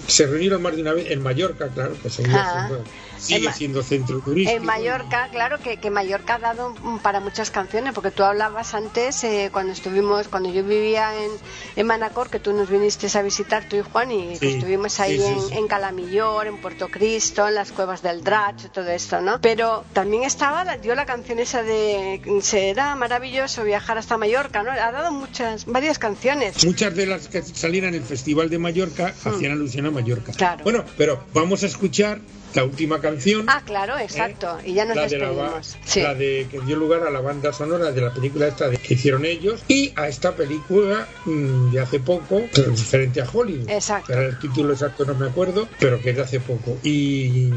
se 0.09 0.27
reunieron 0.27 0.61
más 0.61 0.75
de 0.75 0.83
una 0.83 0.93
vez 0.95 1.11
en 1.13 1.23
Mallorca, 1.23 1.69
claro, 1.69 1.95
que 2.03 2.11
seguía 2.11 2.43
Ah. 2.45 2.69
En 2.71 3.12
sigue 3.23 3.47
Ma- 3.47 3.53
siendo 3.53 3.83
centro 3.83 4.21
turístico. 4.21 4.57
En 4.61 4.67
Mallorca, 4.67 5.29
claro 5.31 5.59
que, 5.59 5.77
que 5.79 5.91
Mallorca 5.91 6.35
ha 6.35 6.39
dado 6.39 6.75
para 7.03 7.21
muchas 7.21 7.51
canciones, 7.51 7.93
porque 7.95 8.11
tú 8.11 8.23
hablabas 8.25 8.75
antes, 8.75 9.23
eh, 9.25 9.51
cuando 9.53 9.73
estuvimos, 9.73 10.29
cuando 10.29 10.51
yo 10.53 10.65
vivía 10.65 11.13
en, 11.23 11.31
en 11.77 11.87
Manacor, 11.87 12.29
que 12.31 12.39
tú 12.41 12.53
nos 12.53 12.69
viniste 12.69 13.07
a 13.17 13.23
visitar, 13.23 13.69
tú 13.69 13.77
y 13.77 13.83
Juan, 13.83 14.11
y 14.11 14.39
que 14.39 14.49
Sí, 14.49 14.55
estuvimos 14.57 14.99
ahí 15.01 15.19
sí, 15.19 15.25
sí, 15.49 15.53
en, 15.53 15.59
en 15.59 15.69
Calamillor, 15.69 16.47
en 16.47 16.59
Puerto 16.61 16.89
Cristo, 16.89 17.47
en 17.49 17.55
las 17.55 17.73
cuevas 17.73 18.03
del 18.03 18.25
Drach, 18.25 18.67
todo 18.73 18.89
esto, 18.91 19.21
¿no? 19.21 19.41
Pero 19.41 19.85
también 19.93 20.23
estaba, 20.25 20.65
dio 20.79 20.95
la 20.95 21.07
canción 21.07 21.39
esa 21.39 21.63
de, 21.63 22.21
será 22.43 22.95
maravilloso 22.97 23.65
viajar 23.65 23.99
hasta 23.99 24.17
Mallorca, 24.19 24.63
¿no? 24.63 24.71
Ha 24.73 24.91
dado 24.93 25.13
muchas, 25.13 25.67
varias 25.67 25.99
canciones. 25.99 26.65
Muchas 26.65 26.95
de 26.95 27.07
las 27.07 27.29
que 27.29 27.43
salían 27.43 27.87
en 27.87 27.95
el 27.95 28.03
Festival 28.03 28.51
de 28.51 28.59
Mallorca 28.59 29.15
hacían 29.25 29.53
alusión 29.53 29.87
a 29.87 29.91
Mallorca. 29.91 30.33
Hmm. 30.33 30.37
Claro. 30.37 30.65
Bueno, 30.65 30.85
pero 30.97 31.25
vamos 31.35 31.63
a 31.63 31.67
escuchar 31.67 32.21
la 32.55 32.65
última 32.65 33.01
canción. 33.01 33.47
Ah, 33.49 33.63
claro, 33.65 33.99
exacto, 33.99 34.59
y 34.65 34.75
ya 34.75 34.85
nos 34.85 34.97
¿eh? 34.97 35.01
la 35.01 35.09
de, 35.09 35.19
la, 35.19 35.27
despedimos. 35.29 35.77
Sí. 35.85 36.01
la 36.03 36.15
de 36.15 36.47
que 36.51 36.61
dio 36.61 36.77
lugar 36.77 37.03
a 37.07 37.11
la 37.11 37.21
banda 37.21 37.53
sonora 37.53 37.93
de 37.93 38.01
la 38.01 38.13
película 38.13 38.47
esta 38.49 38.69
de- 38.69 38.77
que 38.79 38.95
hicieron 38.95 39.25
ellos 39.25 39.61
y 39.69 39.93
a 39.97 40.09
esta 40.09 40.35
película 40.37 41.07
mm, 41.25 41.71
de 41.73 41.81
hace 41.81 42.01
poco 42.01 42.43
diferente 42.71 43.21
a 43.23 43.29
Hollywood 43.31 43.71
Exacto. 43.71 44.13
Ahora 44.13 44.27
el 44.27 44.39
título 44.39 44.73
exacto 44.73 45.05
no 45.05 45.15
me 45.15 45.27
acuerdo 45.27 45.69
pero 45.79 46.01
que 46.01 46.11
es 46.11 46.17
de 46.17 46.23
hace 46.23 46.41
poco 46.41 46.77
y 46.83 47.51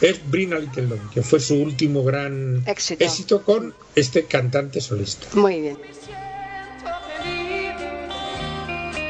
es 0.00 0.20
Bring 0.30 0.52
a 0.54 0.58
Little 0.58 0.82
Love 0.88 1.10
que 1.14 1.22
fue 1.22 1.38
su 1.40 1.54
último 1.56 2.02
gran 2.02 2.62
Éxito. 2.66 3.42
con 3.42 3.74
este 3.94 4.24
cantante 4.24 4.80
solista 4.80 5.28
Muy 5.34 5.60
bien. 5.60 5.78
siento 6.04 6.90
feliz 7.22 7.72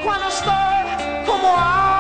cuando 0.05 0.29
estoy 0.29 1.25
como 1.27 1.92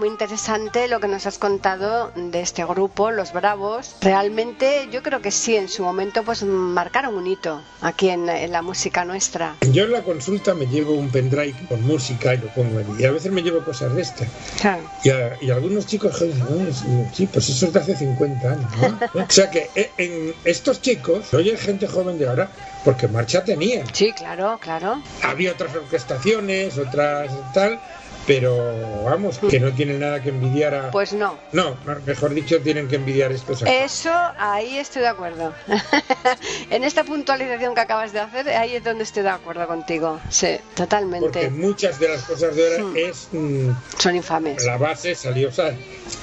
muy 0.05 0.11
interesante 0.11 0.87
lo 0.87 1.01
que 1.01 1.09
nos 1.09 1.25
has 1.25 1.39
contado 1.39 2.13
de 2.15 2.43
este 2.43 2.63
grupo, 2.67 3.11
Los 3.11 3.33
Bravos. 3.33 3.97
Realmente 4.03 4.87
yo 4.93 5.03
creo 5.03 5.23
que 5.23 5.31
sí, 5.31 5.57
en 5.57 5.67
su 5.71 5.83
momento 5.83 6.23
pues 6.25 6.43
marcaron 6.43 7.15
un 7.15 7.27
hito 7.27 7.63
aquí 7.81 8.11
en, 8.11 8.29
en 8.29 8.53
la 8.53 8.61
música 8.61 9.07
nuestra. 9.07 9.55
Yo 9.73 9.85
en 9.85 9.93
la 9.93 10.03
consulta 10.03 10.53
me 10.53 10.67
llevo 10.67 10.93
un 10.93 11.09
pendrive 11.09 11.55
con 11.71 11.81
música 11.87 12.35
y 12.35 12.37
lo 12.37 12.49
pongo 12.49 12.81
allí. 12.81 13.03
Y 13.03 13.07
a 13.07 13.13
veces 13.13 13.33
me 13.33 13.41
llevo 13.43 13.65
cosas 13.65 13.95
de 13.95 14.03
estas. 14.03 14.29
Claro. 14.61 14.83
Y, 15.05 15.09
a- 15.09 15.39
y 15.41 15.51
algunos 15.51 15.87
chicos 15.87 16.21
dicen, 16.21 16.43
"Ah, 16.51 17.09
sí, 17.15 17.27
pues 17.27 17.49
eso 17.49 17.65
es 17.69 17.73
de 17.73 17.81
hace 17.81 17.97
50 17.97 18.51
años. 18.51 18.71
¿no?". 18.77 18.99
o 19.25 19.31
sea 19.31 19.49
que 19.49 19.71
eh, 19.75 19.91
en 19.97 20.35
estos 20.45 20.83
chicos, 20.83 21.33
oye, 21.33 21.57
gente 21.57 21.87
joven 21.87 22.19
de 22.19 22.29
ahora, 22.29 22.51
porque 22.85 23.09
marcha 23.09 23.43
tenían. 23.43 23.87
Sí, 23.95 24.13
claro, 24.13 24.59
claro. 24.61 25.01
Había 25.23 25.53
otras 25.53 25.75
orquestaciones, 25.75 26.77
otras 26.77 27.31
tal, 27.55 27.81
pero 28.27 29.03
vamos, 29.05 29.39
que 29.39 29.61
no 29.61 29.73
tienen 29.73 30.01
nada 30.01 30.23
que 30.23 30.31
envidiar 30.31 30.75
a... 30.75 30.91
Pues 30.91 31.13
no. 31.13 31.39
No, 31.53 31.77
mejor 32.07 32.33
dicho, 32.35 32.61
tienen 32.61 32.89
que 32.89 32.97
envidiar 32.97 33.33
estos 33.33 33.63
Eso, 33.63 34.11
ahí 34.39 34.79
estoy 34.79 35.03
de 35.03 35.09
acuerdo. 35.09 35.53
en 36.71 36.85
esta 36.85 37.05
puntualización 37.05 37.75
que 37.75 37.81
acabas 37.81 38.13
de 38.13 38.21
hacer, 38.21 38.49
ahí 38.49 38.77
es 38.77 38.85
donde 38.85 39.05
estoy 39.05 39.23
de 39.23 39.31
acuerdo 39.31 39.67
contigo. 39.67 40.21
Sí, 40.31 40.47
Porque 40.59 40.75
totalmente. 40.75 41.51
muchas 41.51 41.99
de 41.99 42.09
las 42.09 42.23
cosas 42.23 42.57
de 42.57 42.65
ahora 42.79 42.99
es... 42.99 43.29
mm, 43.33 43.71
Son 43.99 44.17
infames. 44.17 44.65
la 44.65 44.77
base 44.79 45.15
salió, 45.15 45.49
o 45.49 45.53
sea, 45.53 45.75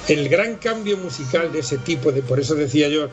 el 0.08 0.28
gran 0.28 0.56
cambio 0.56 0.96
musical 0.96 1.52
de 1.52 1.60
ese 1.60 1.78
tipo, 1.78 2.12
de 2.12 2.22
por 2.22 2.40
eso 2.40 2.54
decía 2.54 2.88
yo 2.88 3.08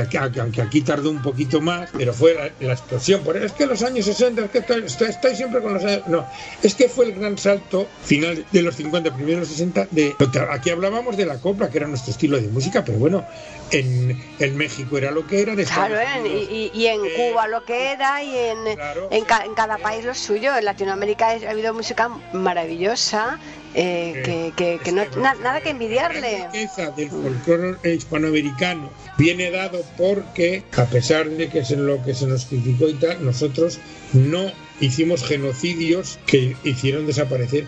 aquí- 0.00 0.16
aunque 0.16 0.62
aquí 0.62 0.82
tardó 0.82 1.10
un 1.10 1.22
poquito 1.22 1.60
más, 1.60 1.90
pero 1.96 2.12
fue 2.12 2.34
la, 2.60 2.72
explosión. 2.72 3.22
Es 3.42 3.52
que 3.52 3.66
los 3.66 3.82
años 3.82 4.06
60, 4.06 4.44
es 4.44 4.50
que 4.50 5.04
estoy 5.06 5.36
siempre 5.36 5.60
con 5.60 5.74
los 5.74 5.84
años. 5.84 6.02
No, 6.06 6.26
es 6.62 6.74
que 6.74 6.88
fue 6.88 7.06
el 7.06 7.14
gran 7.14 7.38
salto 7.38 7.86
final 8.02 8.44
de 8.50 8.62
los 8.62 8.76
50, 8.76 9.14
primeros 9.14 9.48
60. 9.48 9.88
De, 9.90 10.14
aquí 10.50 10.70
hablábamos 10.70 11.16
de 11.16 11.26
la 11.26 11.38
copla, 11.38 11.70
que 11.70 11.78
era 11.78 11.86
nuestro 11.86 12.12
estilo 12.12 12.40
de 12.40 12.48
música, 12.48 12.84
pero 12.84 12.98
bueno, 12.98 13.24
en, 13.70 14.20
en 14.38 14.56
México 14.56 14.98
era 14.98 15.10
lo 15.10 15.26
que 15.26 15.42
era. 15.42 15.52
En 15.52 15.64
Claro, 15.64 15.94
Estados 15.98 16.16
¿eh? 16.16 16.20
Unidos, 16.30 16.70
y, 16.74 16.86
en 16.86 17.04
eh, 17.04 17.12
Cuba 17.16 17.46
lo 17.48 17.64
que 17.64 17.92
era 17.92 18.22
y 18.22 18.36
en, 18.36 18.74
Claro. 18.74 19.08
en, 19.10 19.24
ca- 19.24 19.44
en 19.44 19.54
cada 19.54 19.78
país 19.78 20.04
lo 20.04 20.14
suyo. 20.14 20.56
En 20.56 20.64
Latinoamérica 20.64 21.28
ha 21.28 21.50
habido 21.50 21.72
música 21.74 22.08
maravillosa 22.32 23.38
eh, 23.74 24.22
que, 24.24 24.52
que- 24.56 24.78
que 24.82 24.92
no 24.92 25.04
na- 25.16 25.34
nada 25.34 25.60
que 25.60 25.70
envidiarle. 25.70 26.38
La 26.38 26.46
riqueza 26.50 26.90
del 26.90 27.10
folclore 27.10 27.94
hispanoamericano 27.94 28.90
viene 29.16 29.50
dado 29.50 29.84
porque, 29.96 30.62
a 30.76 30.84
pesar 30.86 31.28
de 31.28 31.48
que 31.48 31.60
es 31.60 31.70
en 31.70 31.86
lo 31.86 32.02
que 32.02 32.14
se 32.14 32.26
nos 32.26 32.46
criticó 32.46 32.88
y 32.88 32.94
tal, 32.94 33.24
nosotros 33.24 33.78
no 34.12 34.50
hicimos 34.80 35.24
genocidios 35.24 36.18
que 36.26 36.56
hicieron 36.64 37.06
desaparecer 37.06 37.66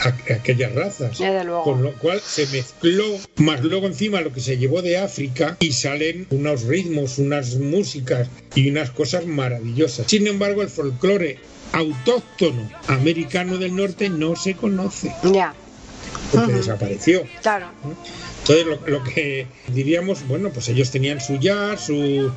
a- 0.00 0.32
aquellas 0.34 0.74
razas. 0.74 1.18
Luego. 1.20 1.62
Con 1.64 1.82
lo 1.82 1.92
cual 1.94 2.20
se 2.20 2.46
mezcló, 2.48 3.04
más 3.36 3.62
luego 3.62 3.86
encima 3.86 4.20
lo 4.20 4.32
que 4.32 4.40
se 4.40 4.56
llevó 4.58 4.82
de 4.82 4.98
África 4.98 5.56
y 5.60 5.72
salen 5.72 6.26
unos 6.30 6.62
ritmos, 6.62 7.18
unas 7.18 7.56
músicas 7.56 8.28
y 8.54 8.68
unas 8.70 8.90
cosas 8.90 9.26
maravillosas. 9.26 10.06
Sin 10.08 10.26
embargo, 10.26 10.62
el 10.62 10.68
folclore 10.68 11.38
autóctono 11.72 12.68
americano 12.86 13.58
del 13.58 13.74
norte 13.76 14.08
no 14.08 14.36
se 14.36 14.54
conoce 14.54 15.12
Ya, 15.32 15.54
porque 16.32 16.52
desapareció. 16.54 17.24
claro. 17.42 17.66
Entonces, 18.40 18.66
lo, 18.66 18.86
lo 18.88 19.04
que 19.04 19.46
diríamos, 19.74 20.26
bueno, 20.26 20.50
pues 20.50 20.68
ellos 20.68 20.90
tenían 20.90 21.20
su 21.20 21.36
jazz, 21.38 21.82
su, 21.86 22.30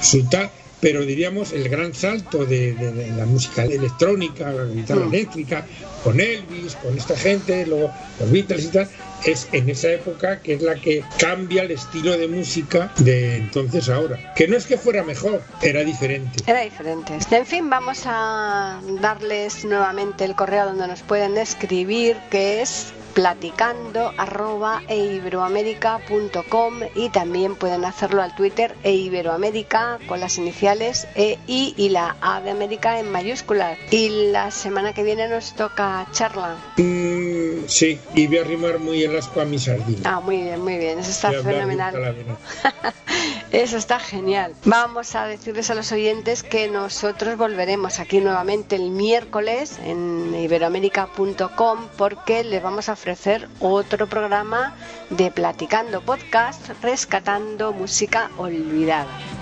su 0.00 0.24
tal, 0.28 0.50
pero 0.82 1.06
diríamos 1.06 1.52
el 1.52 1.68
gran 1.68 1.94
salto 1.94 2.44
de, 2.44 2.74
de- 2.74 2.90
de 2.92 3.10
la 3.12 3.24
música 3.24 3.64
electrónica, 3.64 4.50
la 4.52 4.64
guitarra 4.64 5.06
Mm. 5.06 5.14
eléctrica, 5.14 5.64
con 6.02 6.18
Elvis, 6.20 6.74
con 6.74 6.98
esta 6.98 7.16
gente, 7.16 7.64
luego 7.66 7.92
los 8.18 8.30
Beatles 8.32 8.64
y 8.64 8.68
tal, 8.68 8.88
es 9.24 9.48
en 9.52 9.68
esa 9.68 9.90
época 9.90 10.40
que 10.40 10.54
es 10.54 10.62
la 10.62 10.74
que 10.74 11.04
cambia 11.18 11.62
el 11.62 11.70
estilo 11.70 12.16
de 12.16 12.28
música 12.28 12.92
de 12.98 13.36
entonces 13.36 13.88
a 13.88 13.92
ahora. 13.96 14.32
Que 14.34 14.48
no 14.48 14.56
es 14.56 14.66
que 14.66 14.76
fuera 14.76 15.02
mejor, 15.02 15.42
era 15.60 15.84
diferente. 15.84 16.42
Era 16.46 16.60
diferente. 16.60 17.18
En 17.30 17.46
fin, 17.46 17.70
vamos 17.70 18.02
a 18.06 18.80
darles 19.00 19.64
nuevamente 19.64 20.24
el 20.24 20.34
correo 20.34 20.66
donde 20.66 20.88
nos 20.88 21.02
pueden 21.02 21.36
escribir, 21.38 22.16
que 22.30 22.62
es 22.62 22.92
platicando 23.12 24.12
arroba 24.16 24.82
eiberoamerica.com 24.88 26.80
y 26.94 27.10
también 27.10 27.56
pueden 27.56 27.84
hacerlo 27.84 28.22
al 28.22 28.34
Twitter 28.34 28.74
e 28.82 28.92
Iberoamérica 28.92 29.98
con 30.08 30.20
las 30.20 30.38
iniciales 30.38 31.06
E, 31.14 31.38
I 31.46 31.74
y 31.76 31.90
la 31.90 32.16
A 32.20 32.40
de 32.40 32.50
América 32.50 32.98
en 32.98 33.10
mayúsculas. 33.10 33.78
Y 33.90 34.30
la 34.30 34.50
semana 34.50 34.94
que 34.94 35.02
viene 35.02 35.28
nos 35.28 35.54
toca 35.54 36.08
charla. 36.12 36.56
Mm, 36.78 37.66
sí, 37.66 37.98
y 38.14 38.26
voy 38.26 38.38
a 38.38 38.40
arrimar 38.42 38.78
muy 38.78 39.02
el 39.02 39.11
asco 39.16 39.40
a 39.40 39.44
mi 39.44 39.58
sardina. 39.58 40.00
Ah, 40.04 40.20
muy 40.20 40.42
bien, 40.42 40.60
muy 40.62 40.78
bien. 40.78 40.98
Eso 40.98 41.10
está 41.10 41.32
fenomenal. 41.42 41.94
Eso 43.52 43.76
está 43.76 44.00
genial. 44.00 44.54
Vamos 44.64 45.14
a 45.14 45.26
decirles 45.26 45.68
a 45.70 45.74
los 45.74 45.92
oyentes 45.92 46.42
que 46.42 46.68
nosotros 46.68 47.36
volveremos 47.36 48.00
aquí 48.00 48.20
nuevamente 48.20 48.76
el 48.76 48.90
miércoles 48.90 49.78
en 49.84 50.34
iberoamérica.com 50.34 51.88
porque 51.98 52.44
les 52.44 52.62
vamos 52.62 52.88
a 52.88 52.94
ofrecer 52.94 53.48
otro 53.60 54.06
programa 54.06 54.74
de 55.10 55.30
Platicando 55.30 56.00
Podcast 56.00 56.66
Rescatando 56.82 57.74
Música 57.74 58.30
Olvidada. 58.38 59.41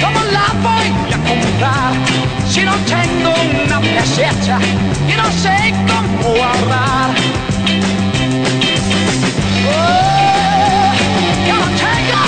Come 0.00 0.30
la 0.30 0.54
voglio 0.60 1.18
comprare 1.24 1.96
Se 2.44 2.62
non 2.62 2.82
tengo 2.84 3.32
una 3.64 3.80
casetta 3.94 4.58
Io 5.06 5.16
non 5.16 5.32
sé 5.32 5.72
come 5.86 6.22
guardar 6.22 7.10
Oh, 9.70 10.94
yo 11.46 11.54
no 11.54 11.66
tengo 11.76 12.27